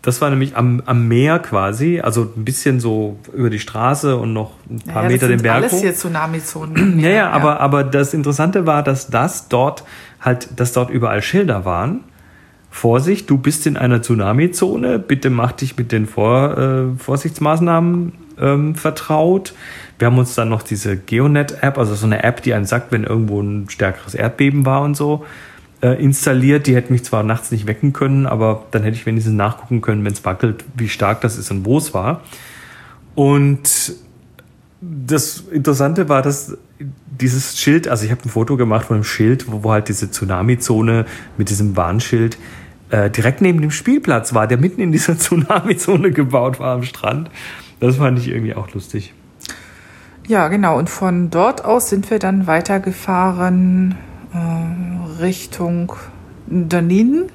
[0.03, 4.33] Das war nämlich am, am Meer quasi, also ein bisschen so über die Straße und
[4.33, 5.69] noch ein paar ja, Meter den Berg hoch.
[5.71, 6.99] Alles hier Tsunami-Zonen.
[7.01, 9.85] ja, ja, aber, aber das Interessante war, dass das dort
[10.21, 12.01] halt, dass dort überall Schilder waren
[12.71, 18.75] Vorsicht, du bist in einer Tsunami-Zone, bitte mach dich mit den Vor, äh, Vorsichtsmaßnahmen ähm,
[18.77, 19.55] vertraut.
[19.99, 23.03] Wir haben uns dann noch diese Geonet-App, also so eine App, die einen sagt, wenn
[23.05, 25.27] irgendwo ein stärkeres Erdbeben war und so,
[25.83, 26.67] äh, installiert.
[26.67, 30.05] Die hätte mich zwar nachts nicht wecken können, aber dann hätte ich wenigstens nachgucken können,
[30.05, 32.23] wenn es wackelt, wie stark das ist und wo es war.
[33.15, 33.95] Und
[34.81, 36.57] das Interessante war, dass
[37.21, 40.11] dieses Schild, also ich habe ein Foto gemacht von einem Schild, wo, wo halt diese
[40.11, 41.05] Tsunami-Zone
[41.37, 42.39] mit diesem Warnschild
[42.91, 47.31] äh, direkt neben dem Spielplatz war, der mitten in dieser Tsunami-Zone gebaut war am Strand.
[47.79, 49.15] Das fand ich irgendwie auch lustig.
[50.27, 50.79] Ja, genau.
[50.79, 53.97] Und von dort aus sind wir dann weitergefahren
[54.33, 55.93] äh, Richtung
[56.47, 57.31] Dunedin.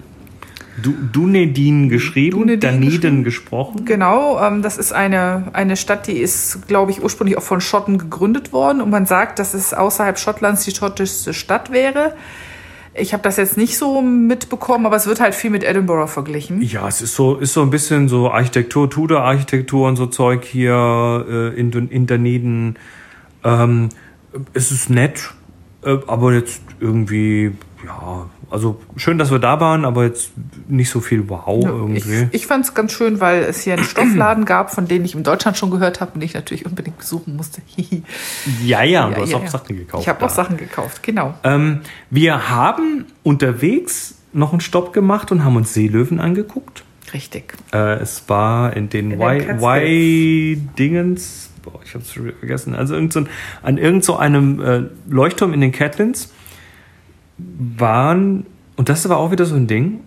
[0.82, 3.24] Du, Dunedin geschrieben, Dunedin Dunedin geschrieben.
[3.24, 3.86] gesprochen.
[3.86, 7.98] Genau, ähm, das ist eine, eine Stadt, die ist, glaube ich, ursprünglich auch von Schotten
[7.98, 8.82] gegründet worden.
[8.82, 12.14] Und man sagt, dass es außerhalb Schottlands die schottischste Stadt wäre.
[12.94, 16.62] Ich habe das jetzt nicht so mitbekommen, aber es wird halt viel mit Edinburgh verglichen.
[16.62, 21.26] Ja, es ist so, ist so ein bisschen so Architektur, Tudor-Architektur und so Zeug hier
[21.30, 22.76] äh, in, in Dunedin.
[23.44, 23.90] Ähm,
[24.54, 25.34] es ist nett,
[25.84, 27.52] äh, aber jetzt irgendwie,
[27.86, 30.32] ja, also schön, dass wir da waren, aber jetzt
[30.68, 32.28] nicht so viel Wow ja, irgendwie.
[32.32, 35.16] Ich, ich fand es ganz schön, weil es hier einen Stoffladen gab, von denen ich
[35.16, 37.62] in Deutschland schon gehört habe und ich natürlich unbedingt besuchen musste.
[38.64, 39.50] ja, ja, du hast ja, auch ja.
[39.50, 40.04] Sachen gekauft.
[40.04, 41.34] Ich habe auch Sachen gekauft, genau.
[41.44, 46.84] Ähm, wir haben unterwegs noch einen Stopp gemacht und haben uns Seelöwen angeguckt.
[47.14, 47.54] Richtig.
[47.74, 49.20] Äh, es war in den
[49.62, 50.70] Y-Dingens,
[51.84, 53.26] ich habe es vergessen, also irgend so
[53.64, 56.32] an irgendeinem so äh, Leuchtturm in den Catlins
[57.38, 58.46] waren,
[58.76, 60.02] und das war auch wieder so ein Ding,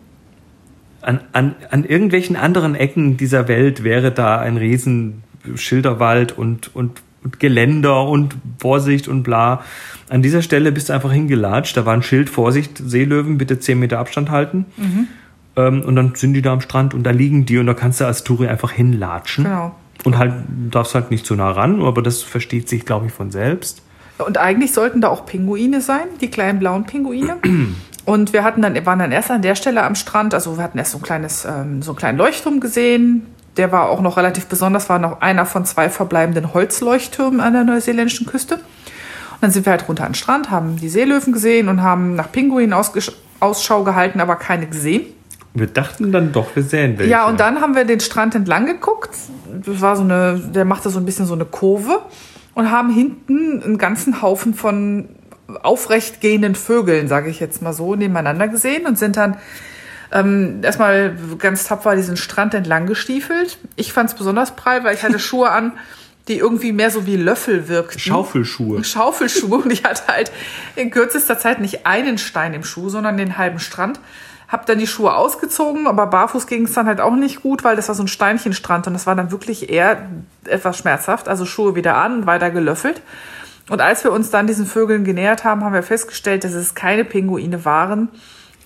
[1.01, 5.23] an, an, an irgendwelchen anderen Ecken dieser Welt wäre da ein riesen
[5.55, 9.63] Schilderwald und, und, und Geländer und Vorsicht und bla.
[10.09, 11.77] An dieser Stelle bist du einfach hingelatscht.
[11.77, 14.67] Da war ein Schild, Vorsicht, Seelöwen, bitte 10 Meter Abstand halten.
[14.77, 15.09] Mhm.
[15.57, 18.01] Ähm, und dann sind die da am Strand und da liegen die und da kannst
[18.01, 19.45] du als Touri einfach hinlatschen.
[19.45, 19.75] Genau.
[20.05, 20.33] Und halt,
[20.71, 23.83] darfst halt nicht zu nah ran, aber das versteht sich, glaube ich, von selbst.
[24.19, 27.37] Und eigentlich sollten da auch Pinguine sein, die kleinen blauen Pinguine.
[28.05, 30.79] Und wir hatten dann, waren dann erst an der Stelle am Strand, also wir hatten
[30.79, 33.27] erst so ein kleines, ähm, so einen kleinen Leuchtturm gesehen,
[33.59, 37.65] der war auch noch relativ besonders, war noch einer von zwei verbleibenden Holzleuchttürmen an der
[37.65, 38.55] neuseeländischen Küste.
[38.55, 42.15] Und dann sind wir halt runter an den Strand, haben die Seelöwen gesehen und haben
[42.15, 42.73] nach Pinguinen
[43.41, 45.07] Ausschau gehalten, aber keine gesehen.
[45.55, 47.11] Wir dachten dann doch, wir sehen welche.
[47.11, 49.11] Ja, und dann haben wir den Strand entlang geguckt.
[49.67, 52.01] Das war so eine, der machte so ein bisschen so eine Kurve
[52.59, 55.11] und haben hinten einen ganzen Haufen von
[55.63, 59.37] aufrecht gehenden Vögeln, sage ich jetzt mal so, nebeneinander gesehen und sind dann
[60.11, 63.59] ähm, erstmal ganz tapfer diesen Strand entlang gestiefelt.
[63.77, 65.75] Ich fand es besonders prall, weil ich hatte Schuhe an,
[66.27, 68.01] die irgendwie mehr so wie Löffel wirkten.
[68.01, 68.83] Schaufelschuhe.
[68.85, 69.59] Schaufelschuhe.
[69.59, 70.33] Und ich hatte halt
[70.75, 74.01] in kürzester Zeit nicht einen Stein im Schuh, sondern den halben Strand.
[74.49, 77.77] Hab dann die Schuhe ausgezogen, aber barfuß ging es dann halt auch nicht gut, weil
[77.77, 80.09] das war so ein Steinchenstrand und das war dann wirklich eher
[80.45, 81.29] etwas schmerzhaft.
[81.29, 83.03] Also Schuhe wieder an, weiter gelöffelt.
[83.69, 87.05] Und als wir uns dann diesen Vögeln genähert haben, haben wir festgestellt, dass es keine
[87.05, 88.09] Pinguine waren,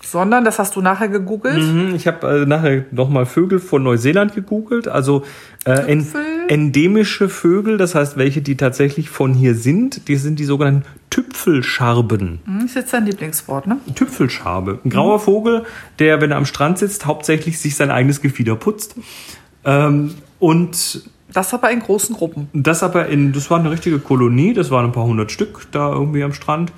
[0.05, 1.61] sondern, das hast du nachher gegoogelt?
[1.61, 5.23] Mhm, ich habe äh, nachher nochmal Vögel von Neuseeland gegoogelt, also
[5.65, 6.05] äh, en
[6.49, 12.39] endemische Vögel, das heißt welche, die tatsächlich von hier sind, die sind die sogenannten Tüpfelscharben.
[12.45, 13.77] Das mhm, ist jetzt dein Lieblingswort, ne?
[13.95, 14.79] Tüpfelscharbe.
[14.83, 15.21] Ein grauer mhm.
[15.21, 15.63] Vogel,
[15.99, 18.95] der, wenn er am Strand sitzt, hauptsächlich sich sein eigenes Gefieder putzt.
[19.63, 22.49] Ähm, und das aber in großen Gruppen.
[22.53, 25.91] Das aber in, das war eine richtige Kolonie, das waren ein paar hundert Stück da
[25.91, 26.71] irgendwie am Strand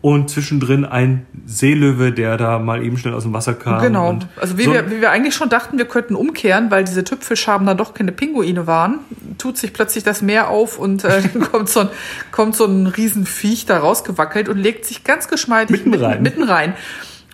[0.00, 3.82] und zwischendrin ein Seelöwe, der da mal eben schnell aus dem Wasser kam.
[3.82, 4.18] Genau.
[4.36, 7.66] Also wie, so wir, wie wir eigentlich schon dachten, wir könnten umkehren, weil diese Tüpfelscharben
[7.66, 9.00] dann doch keine Pinguine waren,
[9.38, 11.88] tut sich plötzlich das Meer auf und äh, dann kommt so ein,
[12.30, 16.22] kommt so ein Riesenviech da rausgewackelt und legt sich ganz geschmeidig mitten rein.
[16.22, 16.74] Mitten, mitten rein.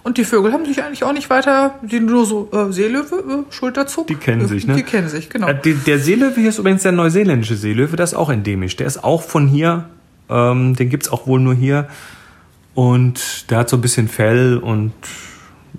[0.02, 3.52] Und die Vögel haben sich eigentlich auch nicht weiter, die nur so äh, Seelöwe, äh,
[3.52, 4.06] Schulterzug.
[4.06, 4.74] Die kennen sich, ne?
[4.74, 5.48] Die kennen sich, genau.
[5.48, 8.76] Äh, die, der Seelöwe hier ist übrigens der neuseeländische Seelöwe, der ist auch endemisch.
[8.76, 9.88] Der ist auch von hier,
[10.28, 11.88] ähm, den gibt's auch wohl nur hier.
[12.74, 14.92] Und der hat so ein bisschen Fell und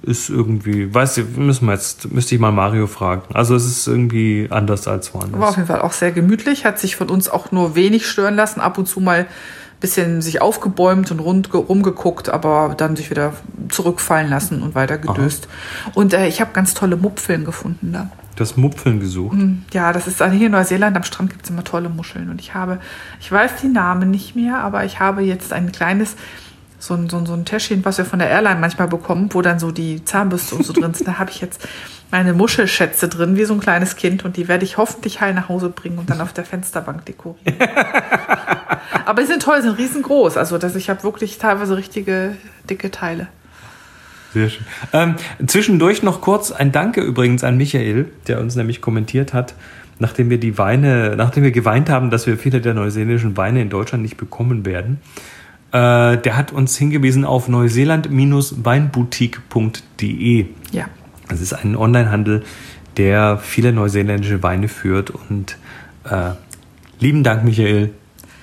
[0.02, 3.24] ist irgendwie, weiß ich, müssen wir jetzt, müsste ich mal Mario fragen.
[3.34, 5.40] Also es ist irgendwie anders als woanders.
[5.40, 8.36] War auf jeden Fall auch sehr gemütlich, hat sich von uns auch nur wenig stören
[8.36, 9.28] lassen, ab und zu mal ein
[9.80, 13.34] bisschen sich aufgebäumt und rund rumgeguckt, aber dann sich wieder
[13.70, 15.48] zurückfallen lassen und weiter gedöst.
[15.86, 15.92] Aha.
[15.96, 18.10] Und äh, ich habe ganz tolle Mupfeln gefunden da.
[18.36, 19.34] Das Mupfeln gesucht?
[19.34, 22.42] Hm, ja, das ist hier in Neuseeland am Strand gibt es immer tolle Muscheln und
[22.42, 22.80] ich habe,
[23.22, 26.16] ich weiß die Namen nicht mehr, aber ich habe jetzt ein kleines
[26.80, 29.42] so ein, so, ein, so ein Täschchen, was wir von der Airline manchmal bekommen, wo
[29.42, 31.08] dann so die Zahnbürste und so drin sind.
[31.08, 31.68] Da habe ich jetzt
[32.12, 34.26] meine Muschelschätze drin, wie so ein kleines Kind.
[34.26, 37.58] Und die werde ich hoffentlich heil nach Hause bringen und dann auf der Fensterbank dekorieren.
[39.06, 40.38] Aber die sind toll, sind riesengroß.
[40.38, 42.36] Also dass ich habe wirklich teilweise richtige
[42.70, 43.28] dicke Teile.
[44.34, 44.66] Sehr schön.
[44.92, 45.16] Ähm,
[45.48, 49.54] zwischendurch noch kurz ein Danke übrigens an Michael, der uns nämlich kommentiert hat,
[49.98, 53.70] nachdem wir die Weine, nachdem wir geweint haben, dass wir viele der neuseeländischen Weine in
[53.70, 55.00] Deutschland nicht bekommen werden
[55.76, 60.46] äh, der hat uns hingewiesen auf neuseeland-weinboutique.de.
[60.72, 60.86] Ja.
[61.28, 62.46] Das ist ein Onlinehandel,
[62.96, 65.10] der viele neuseeländische Weine führt.
[65.10, 65.58] Und
[66.10, 66.32] äh,
[67.00, 67.90] lieben Dank, Michael.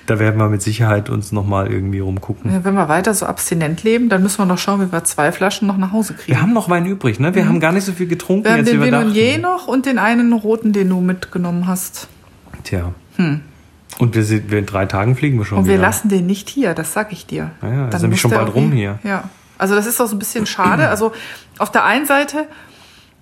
[0.05, 2.51] Da werden wir mit Sicherheit uns nochmal irgendwie rumgucken.
[2.51, 5.31] Ja, wenn wir weiter so abstinent leben, dann müssen wir noch schauen, wie wir zwei
[5.31, 6.27] Flaschen noch nach Hause kriegen.
[6.27, 7.33] Wir haben noch Wein übrig, ne?
[7.33, 7.47] Wir mhm.
[7.47, 8.43] haben gar nicht so viel getrunken.
[8.43, 12.09] Wir haben jetzt, den Viognier noch und den einen roten, den du mitgenommen hast.
[12.65, 12.91] Tja.
[13.15, 13.39] Hm.
[13.99, 15.59] Und wir sind, wir in drei Tagen fliegen wir schon.
[15.59, 15.83] Und wir wieder.
[15.83, 17.51] lassen den nicht hier, das sag ich dir.
[17.61, 18.99] Ja, ja, ist nämlich schon bald rum hier.
[19.03, 19.29] Ja.
[19.57, 20.89] Also das ist auch so ein bisschen schade.
[20.89, 21.13] Also
[21.59, 22.47] auf der einen Seite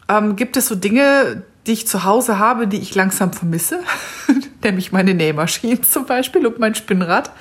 [0.08, 3.80] ähm, gibt es so Dinge, die ich zu Hause habe, die ich langsam vermisse.
[4.64, 7.32] Nämlich meine Nähmaschine zum Beispiel und mein Spinnrad.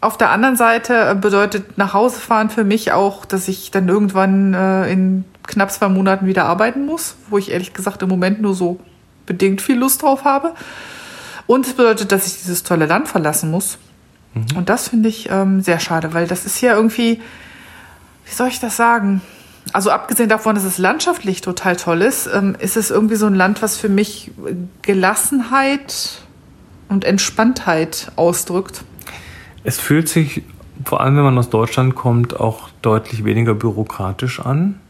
[0.00, 4.52] Auf der anderen Seite bedeutet nach Hause fahren für mich auch, dass ich dann irgendwann
[4.52, 8.54] äh, in knapp zwei Monaten wieder arbeiten muss, wo ich ehrlich gesagt im Moment nur
[8.54, 8.80] so
[9.26, 10.54] bedingt viel Lust drauf habe.
[11.46, 13.78] Und es bedeutet, dass ich dieses tolle Land verlassen muss.
[14.34, 14.56] Mhm.
[14.56, 17.20] Und das finde ich ähm, sehr schade, weil das ist ja irgendwie,
[18.24, 19.20] wie soll ich das sagen?
[19.72, 23.34] Also abgesehen davon, dass es landschaftlich total toll ist, ähm, ist es irgendwie so ein
[23.34, 24.30] Land, was für mich
[24.82, 26.20] Gelassenheit
[26.88, 28.84] und Entspanntheit ausdrückt.
[29.64, 30.42] Es fühlt sich,
[30.84, 34.80] vor allem wenn man aus Deutschland kommt, auch deutlich weniger bürokratisch an.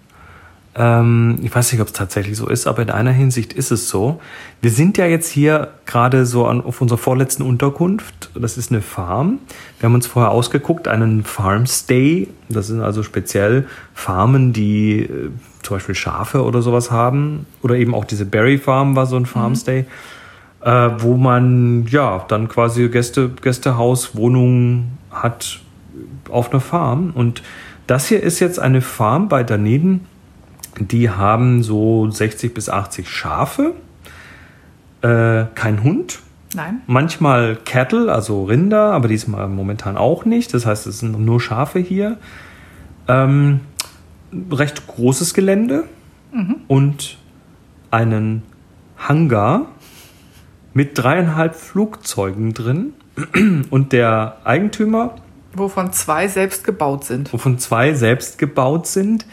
[0.76, 3.88] Ähm, ich weiß nicht, ob es tatsächlich so ist, aber in einer Hinsicht ist es
[3.88, 4.20] so.
[4.60, 8.30] Wir sind ja jetzt hier gerade so an, auf unserer vorletzten Unterkunft.
[8.34, 9.38] Das ist eine Farm.
[9.78, 12.28] Wir haben uns vorher ausgeguckt, einen Farmstay.
[12.48, 15.30] Das sind also speziell Farmen, die äh,
[15.62, 17.46] zum Beispiel Schafe oder sowas haben.
[17.62, 19.82] Oder eben auch diese Berry Farm war so ein Farmstay.
[19.82, 19.86] Mhm.
[20.64, 25.60] Äh, wo man ja dann quasi Gäste, Gästehaus, Wohnungen hat
[26.30, 27.12] auf einer Farm.
[27.14, 27.42] Und
[27.86, 30.06] das hier ist jetzt eine Farm bei Daneben
[30.78, 33.74] die haben so 60 bis 80 Schafe,
[35.02, 36.20] äh, kein Hund.
[36.54, 36.82] Nein.
[36.86, 40.54] Manchmal Cattle, also Rinder, aber diesmal momentan auch nicht.
[40.54, 42.18] Das heißt, es sind nur Schafe hier.
[43.08, 43.60] Ähm,
[44.50, 45.84] recht großes Gelände
[46.32, 46.56] mhm.
[46.68, 47.18] und
[47.90, 48.42] einen
[48.96, 49.66] Hangar
[50.72, 52.94] mit dreieinhalb Flugzeugen drin
[53.70, 55.16] und der Eigentümer,
[55.56, 57.32] Wovon zwei selbst gebaut sind.
[57.32, 59.24] wovon zwei selbst gebaut sind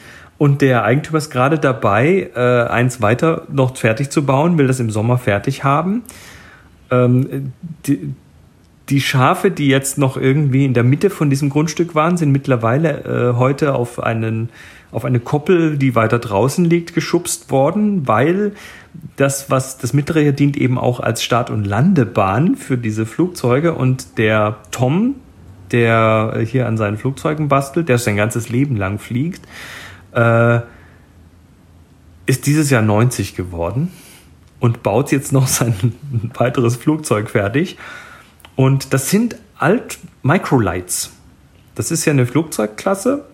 [0.41, 4.79] und der Eigentümer ist gerade dabei, äh, eins weiter noch fertig zu bauen, will das
[4.79, 6.01] im Sommer fertig haben.
[6.89, 7.53] Ähm,
[7.85, 8.15] die,
[8.89, 13.03] die Schafe, die jetzt noch irgendwie in der Mitte von diesem Grundstück waren, sind mittlerweile
[13.33, 14.49] äh, heute auf einen
[14.91, 18.53] auf eine Koppel, die weiter draußen liegt, geschubst worden, weil
[19.17, 23.75] das, was das mittlere hier dient eben auch als Start- und Landebahn für diese Flugzeuge
[23.75, 25.17] und der Tom,
[25.71, 29.47] der hier an seinen Flugzeugen bastelt, der sein ganzes Leben lang fliegt,
[30.13, 30.59] äh,
[32.25, 33.91] ist dieses Jahr 90 geworden
[34.59, 35.95] und baut jetzt noch sein
[36.33, 37.77] weiteres Flugzeug fertig.
[38.55, 41.11] Und das sind Alt Microlights.
[41.75, 43.25] Das ist ja eine Flugzeugklasse.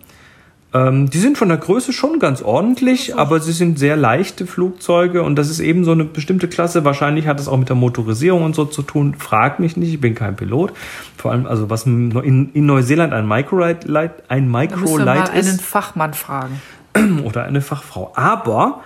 [0.73, 5.23] Ähm, die sind von der Größe schon ganz ordentlich, aber sie sind sehr leichte Flugzeuge
[5.23, 6.83] und das ist eben so eine bestimmte Klasse.
[6.83, 9.15] Wahrscheinlich hat es auch mit der Motorisierung und so zu tun.
[9.17, 10.73] Frag mich nicht, ich bin kein Pilot.
[11.17, 15.29] Vor allem, also was in, in Neuseeland ein Microlight, ein Da müssen wir mal Microlight
[15.29, 16.61] einen ist Fachmann fragen.
[17.23, 18.11] oder eine Fachfrau.
[18.15, 18.81] Aber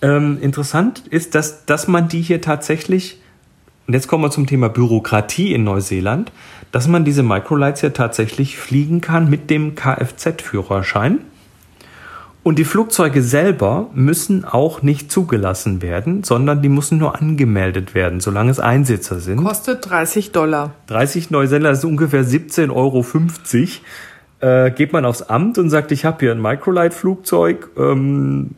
[0.00, 3.20] ähm, interessant ist, dass, dass man die hier tatsächlich,
[3.86, 6.32] und jetzt kommen wir zum Thema Bürokratie in Neuseeland,
[6.70, 11.18] dass man diese Microlights hier tatsächlich fliegen kann mit dem Kfz-Führerschein.
[12.44, 18.18] Und die Flugzeuge selber müssen auch nicht zugelassen werden, sondern die müssen nur angemeldet werden,
[18.18, 19.44] solange es Einsitzer sind.
[19.44, 20.74] Kostet 30 Dollar.
[20.88, 23.04] 30 Neuseeländer, das ist ungefähr 17,50 Euro.
[24.40, 28.56] Äh, geht man aufs Amt und sagt, ich habe hier ein Microlight-Flugzeug, ähm,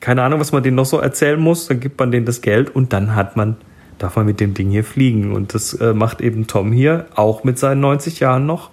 [0.00, 2.74] keine Ahnung, was man denen noch so erzählen muss, dann gibt man denen das Geld
[2.74, 3.56] und dann hat man,
[3.98, 5.32] darf man mit dem Ding hier fliegen.
[5.32, 8.70] Und das äh, macht eben Tom hier, auch mit seinen 90 Jahren noch,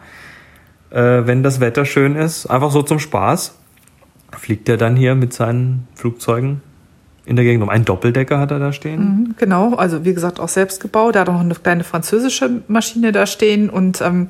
[0.92, 3.56] äh, wenn das Wetter schön ist, einfach so zum Spaß,
[4.38, 6.62] fliegt er dann hier mit seinen Flugzeugen
[7.26, 7.70] in der Gegend um.
[7.70, 9.00] Einen Doppeldecker hat er da stehen.
[9.00, 11.16] Mhm, Genau, also wie gesagt auch selbst gebaut.
[11.16, 14.30] Da hat auch eine kleine französische Maschine da stehen und ähm,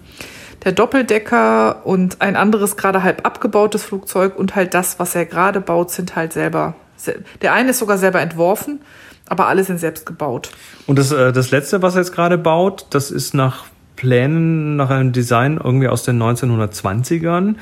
[0.64, 5.60] der Doppeldecker und ein anderes gerade halb abgebautes Flugzeug und halt das, was er gerade
[5.60, 6.76] baut, sind halt selber.
[6.96, 8.80] sel- Der eine ist sogar selber entworfen,
[9.28, 10.52] aber alle sind selbst gebaut.
[10.88, 14.90] Und das, äh, das letzte, was er jetzt gerade baut, das ist nach Plänen, nach
[14.90, 17.56] einem Design irgendwie aus den 1920ern,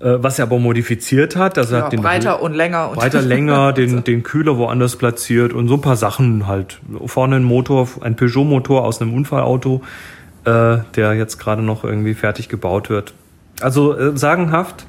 [0.00, 1.56] äh, was er aber modifiziert hat.
[1.56, 2.90] Also er Ja, hat den breiter und länger.
[2.90, 6.80] Und breiter, länger, den, den Kühler woanders platziert und so ein paar Sachen halt.
[7.06, 9.82] Vorne ein Motor, ein Peugeot-Motor aus einem Unfallauto,
[10.44, 13.14] äh, der jetzt gerade noch irgendwie fertig gebaut wird.
[13.60, 14.86] Also äh, sagenhaft.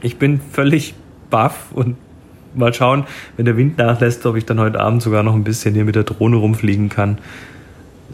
[0.00, 0.94] Ich bin völlig
[1.30, 1.96] baff und
[2.54, 3.04] mal schauen,
[3.36, 5.94] wenn der Wind nachlässt, ob ich dann heute Abend sogar noch ein bisschen hier mit
[5.94, 7.18] der Drohne rumfliegen kann.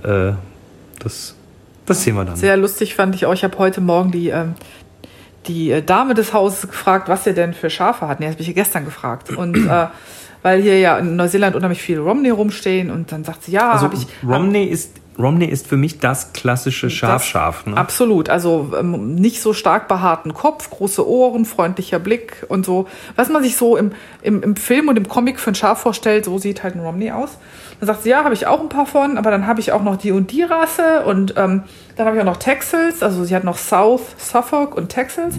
[0.02, 0.32] Äh,
[0.98, 1.34] das,
[1.86, 2.36] das sehen wir dann.
[2.36, 3.34] Sehr lustig fand ich auch.
[3.34, 4.54] Ich habe heute Morgen die, ähm,
[5.46, 8.20] die äh, Dame des Hauses gefragt, was sie denn für Schafe hat.
[8.20, 9.30] Nee, das habe ich gestern gefragt.
[9.30, 9.86] Und äh,
[10.42, 13.86] weil hier ja in Neuseeland unheimlich viele Romney rumstehen und dann sagt sie, ja, also
[13.86, 14.06] habe ich.
[14.26, 17.66] Romney ist Romney ist für mich das klassische Schafschaf.
[17.66, 17.76] Ne?
[17.76, 18.28] Absolut.
[18.28, 22.86] Also ähm, nicht so stark behaarten Kopf, große Ohren, freundlicher Blick und so.
[23.16, 26.24] Was man sich so im, im, im Film und im Comic für ein Schaf vorstellt,
[26.24, 27.30] so sieht halt ein Romney aus.
[27.80, 29.82] Dann sagt sie, ja, habe ich auch ein paar von, aber dann habe ich auch
[29.82, 31.64] noch die und die Rasse und ähm,
[31.96, 33.02] dann habe ich auch noch Texels.
[33.02, 35.36] Also sie hat noch South, Suffolk und Texels.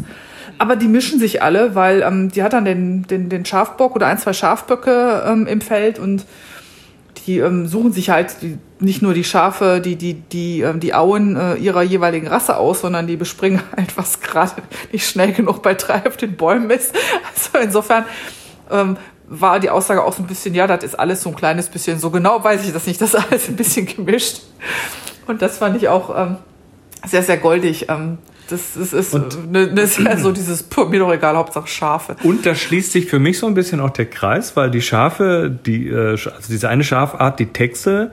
[0.58, 4.08] Aber die mischen sich alle, weil ähm, die hat dann den, den, den Schafbock oder
[4.08, 6.26] ein, zwei Schafböcke ähm, im Feld und
[7.26, 10.94] die ähm, suchen sich halt die, nicht nur die Schafe, die, die, die, ähm, die
[10.94, 14.54] Auen äh, ihrer jeweiligen Rasse aus, sondern die bespringen halt, was gerade
[14.92, 16.96] nicht schnell genug bei drei auf den Bäumen ist.
[17.36, 18.06] Also insofern
[18.72, 21.68] ähm, war die Aussage auch so ein bisschen, ja, das ist alles so ein kleines
[21.68, 24.42] bisschen, so genau weiß ich das nicht, das ist alles ein bisschen gemischt.
[25.28, 26.38] Und das fand ich auch ähm,
[27.06, 27.88] sehr, sehr goldig.
[27.90, 28.18] Ähm,
[28.50, 31.68] das, das ist Und- ne, ne, ist ja so dieses, puh, mir doch egal, Hauptsache
[31.68, 32.16] Schafe.
[32.24, 35.56] Und da schließt sich für mich so ein bisschen auch der Kreis, weil die Schafe,
[35.66, 38.12] die, äh, also diese eine Schafart, die Texel,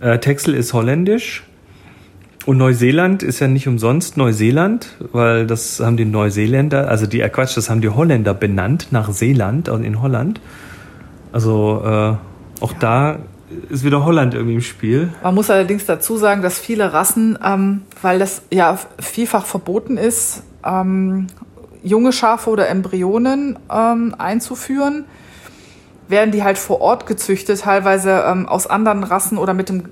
[0.00, 1.44] äh, Texel ist holländisch
[2.46, 7.28] und Neuseeland ist ja nicht umsonst Neuseeland, weil das haben die Neuseeländer, also die, äh,
[7.28, 10.40] Quatsch, das haben die Holländer benannt nach Seeland also in Holland.
[11.32, 13.18] Also äh, auch da
[13.68, 15.10] ist wieder Holland irgendwie im Spiel.
[15.22, 20.42] Man muss allerdings dazu sagen, dass viele Rassen, ähm, weil das ja vielfach verboten ist,
[20.64, 21.26] ähm,
[21.82, 25.04] junge Schafe oder Embryonen ähm, einzuführen,
[26.08, 29.84] werden die halt vor Ort gezüchtet, teilweise ähm, aus anderen Rassen oder mit dem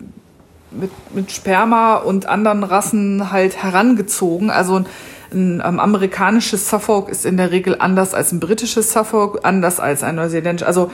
[0.72, 4.50] mit, mit Sperma und anderen Rassen halt herangezogen.
[4.50, 4.86] Also ein,
[5.32, 10.02] ein ähm, amerikanisches Suffolk ist in der Regel anders als ein britisches Suffolk, anders als
[10.02, 10.66] ein neuseeländisches.
[10.66, 10.90] Also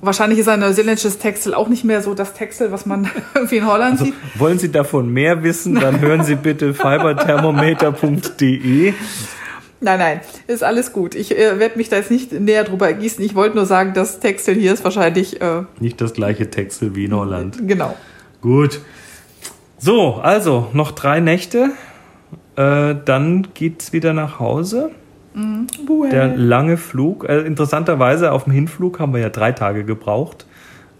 [0.00, 3.66] wahrscheinlich ist ein neuseeländisches Texel auch nicht mehr so das Texel, was man irgendwie in
[3.66, 4.14] Holland Also, sieht.
[4.36, 6.74] wollen Sie davon mehr wissen, dann hören Sie bitte
[7.64, 8.94] fiberthermometer.de.
[9.84, 11.14] Nein, nein, ist alles gut.
[11.14, 13.22] Ich äh, werde mich da jetzt nicht näher drüber ergießen.
[13.22, 15.42] Ich wollte nur sagen, das Textil hier ist wahrscheinlich.
[15.42, 17.68] Äh, nicht das gleiche Textil wie in Holland.
[17.68, 17.94] Genau.
[18.40, 18.80] Gut.
[19.78, 21.72] So, also noch drei Nächte.
[22.56, 24.90] Äh, dann geht's wieder nach Hause.
[25.34, 25.66] Mhm.
[26.10, 27.28] Der lange Flug.
[27.28, 30.46] Äh, interessanterweise auf dem Hinflug haben wir ja drei Tage gebraucht.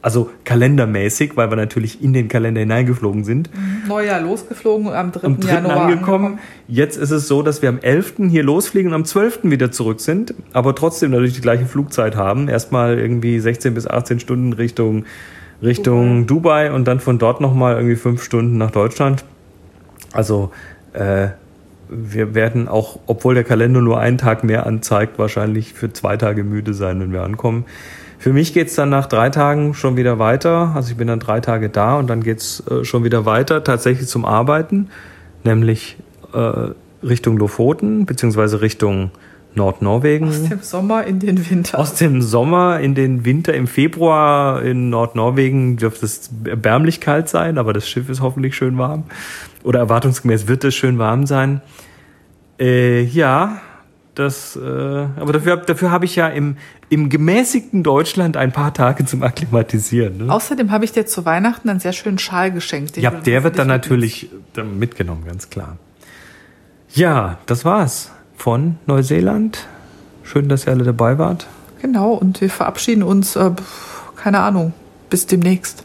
[0.05, 3.48] Also kalendermäßig, weil wir natürlich in den Kalender hineingeflogen sind.
[3.88, 5.26] Neujahr losgeflogen, am 3.
[5.26, 5.48] Am 3.
[5.50, 6.40] Januar angekommen.
[6.68, 8.16] Jetzt ist es so, dass wir am 11.
[8.28, 9.44] hier losfliegen und am 12.
[9.44, 12.50] wieder zurück sind, aber trotzdem natürlich die gleiche Flugzeit haben.
[12.50, 15.07] Erstmal irgendwie 16 bis 18 Stunden Richtung,
[15.62, 19.24] Richtung Dubai, und dann von dort nochmal irgendwie fünf Stunden nach Deutschland.
[20.12, 20.50] Also
[20.92, 21.28] äh,
[21.97, 26.45] wir werden auch, obwohl der Kalender nur einen Tag mehr anzeigt, wahrscheinlich für zwei Tage
[26.45, 27.64] müde sein, wenn wir ankommen.
[28.18, 30.72] Für mich geht's dann nach drei Tagen schon wieder weiter.
[30.74, 34.09] Also ich bin dann drei Tage da und dann geht's äh, schon wieder weiter, tatsächlich
[34.09, 34.88] zum Arbeiten,
[35.45, 35.97] nämlich
[36.32, 36.70] äh,
[37.07, 39.11] Richtung Lofoten beziehungsweise Richtung
[39.57, 40.28] Nordnorwegen.
[40.28, 41.78] Aus dem Sommer in den Winter.
[41.78, 43.55] Aus dem Sommer in den Winter.
[43.55, 48.78] Im Februar in Nordnorwegen dürfte es erbärmlich kalt sein, aber das Schiff ist hoffentlich schön
[48.78, 49.05] warm.
[49.62, 51.61] Oder erwartungsgemäß wird es schön warm sein.
[52.59, 53.61] Äh, ja,
[54.14, 56.57] das, äh, aber dafür, dafür habe ich ja im,
[56.88, 60.26] im gemäßigten Deutschland ein paar Tage zum Akklimatisieren.
[60.26, 60.32] Ne?
[60.32, 62.96] Außerdem habe ich dir zu Weihnachten einen sehr schönen Schal geschenkt.
[62.96, 65.78] Ja, der wird dann natürlich mitgenommen, ganz klar.
[66.92, 69.66] Ja, das war's von Neuseeland.
[70.22, 71.47] Schön, dass ihr alle dabei wart.
[71.80, 73.51] Genau, und wir verabschieden uns, äh,
[74.16, 74.72] keine Ahnung,
[75.11, 75.85] bis demnächst.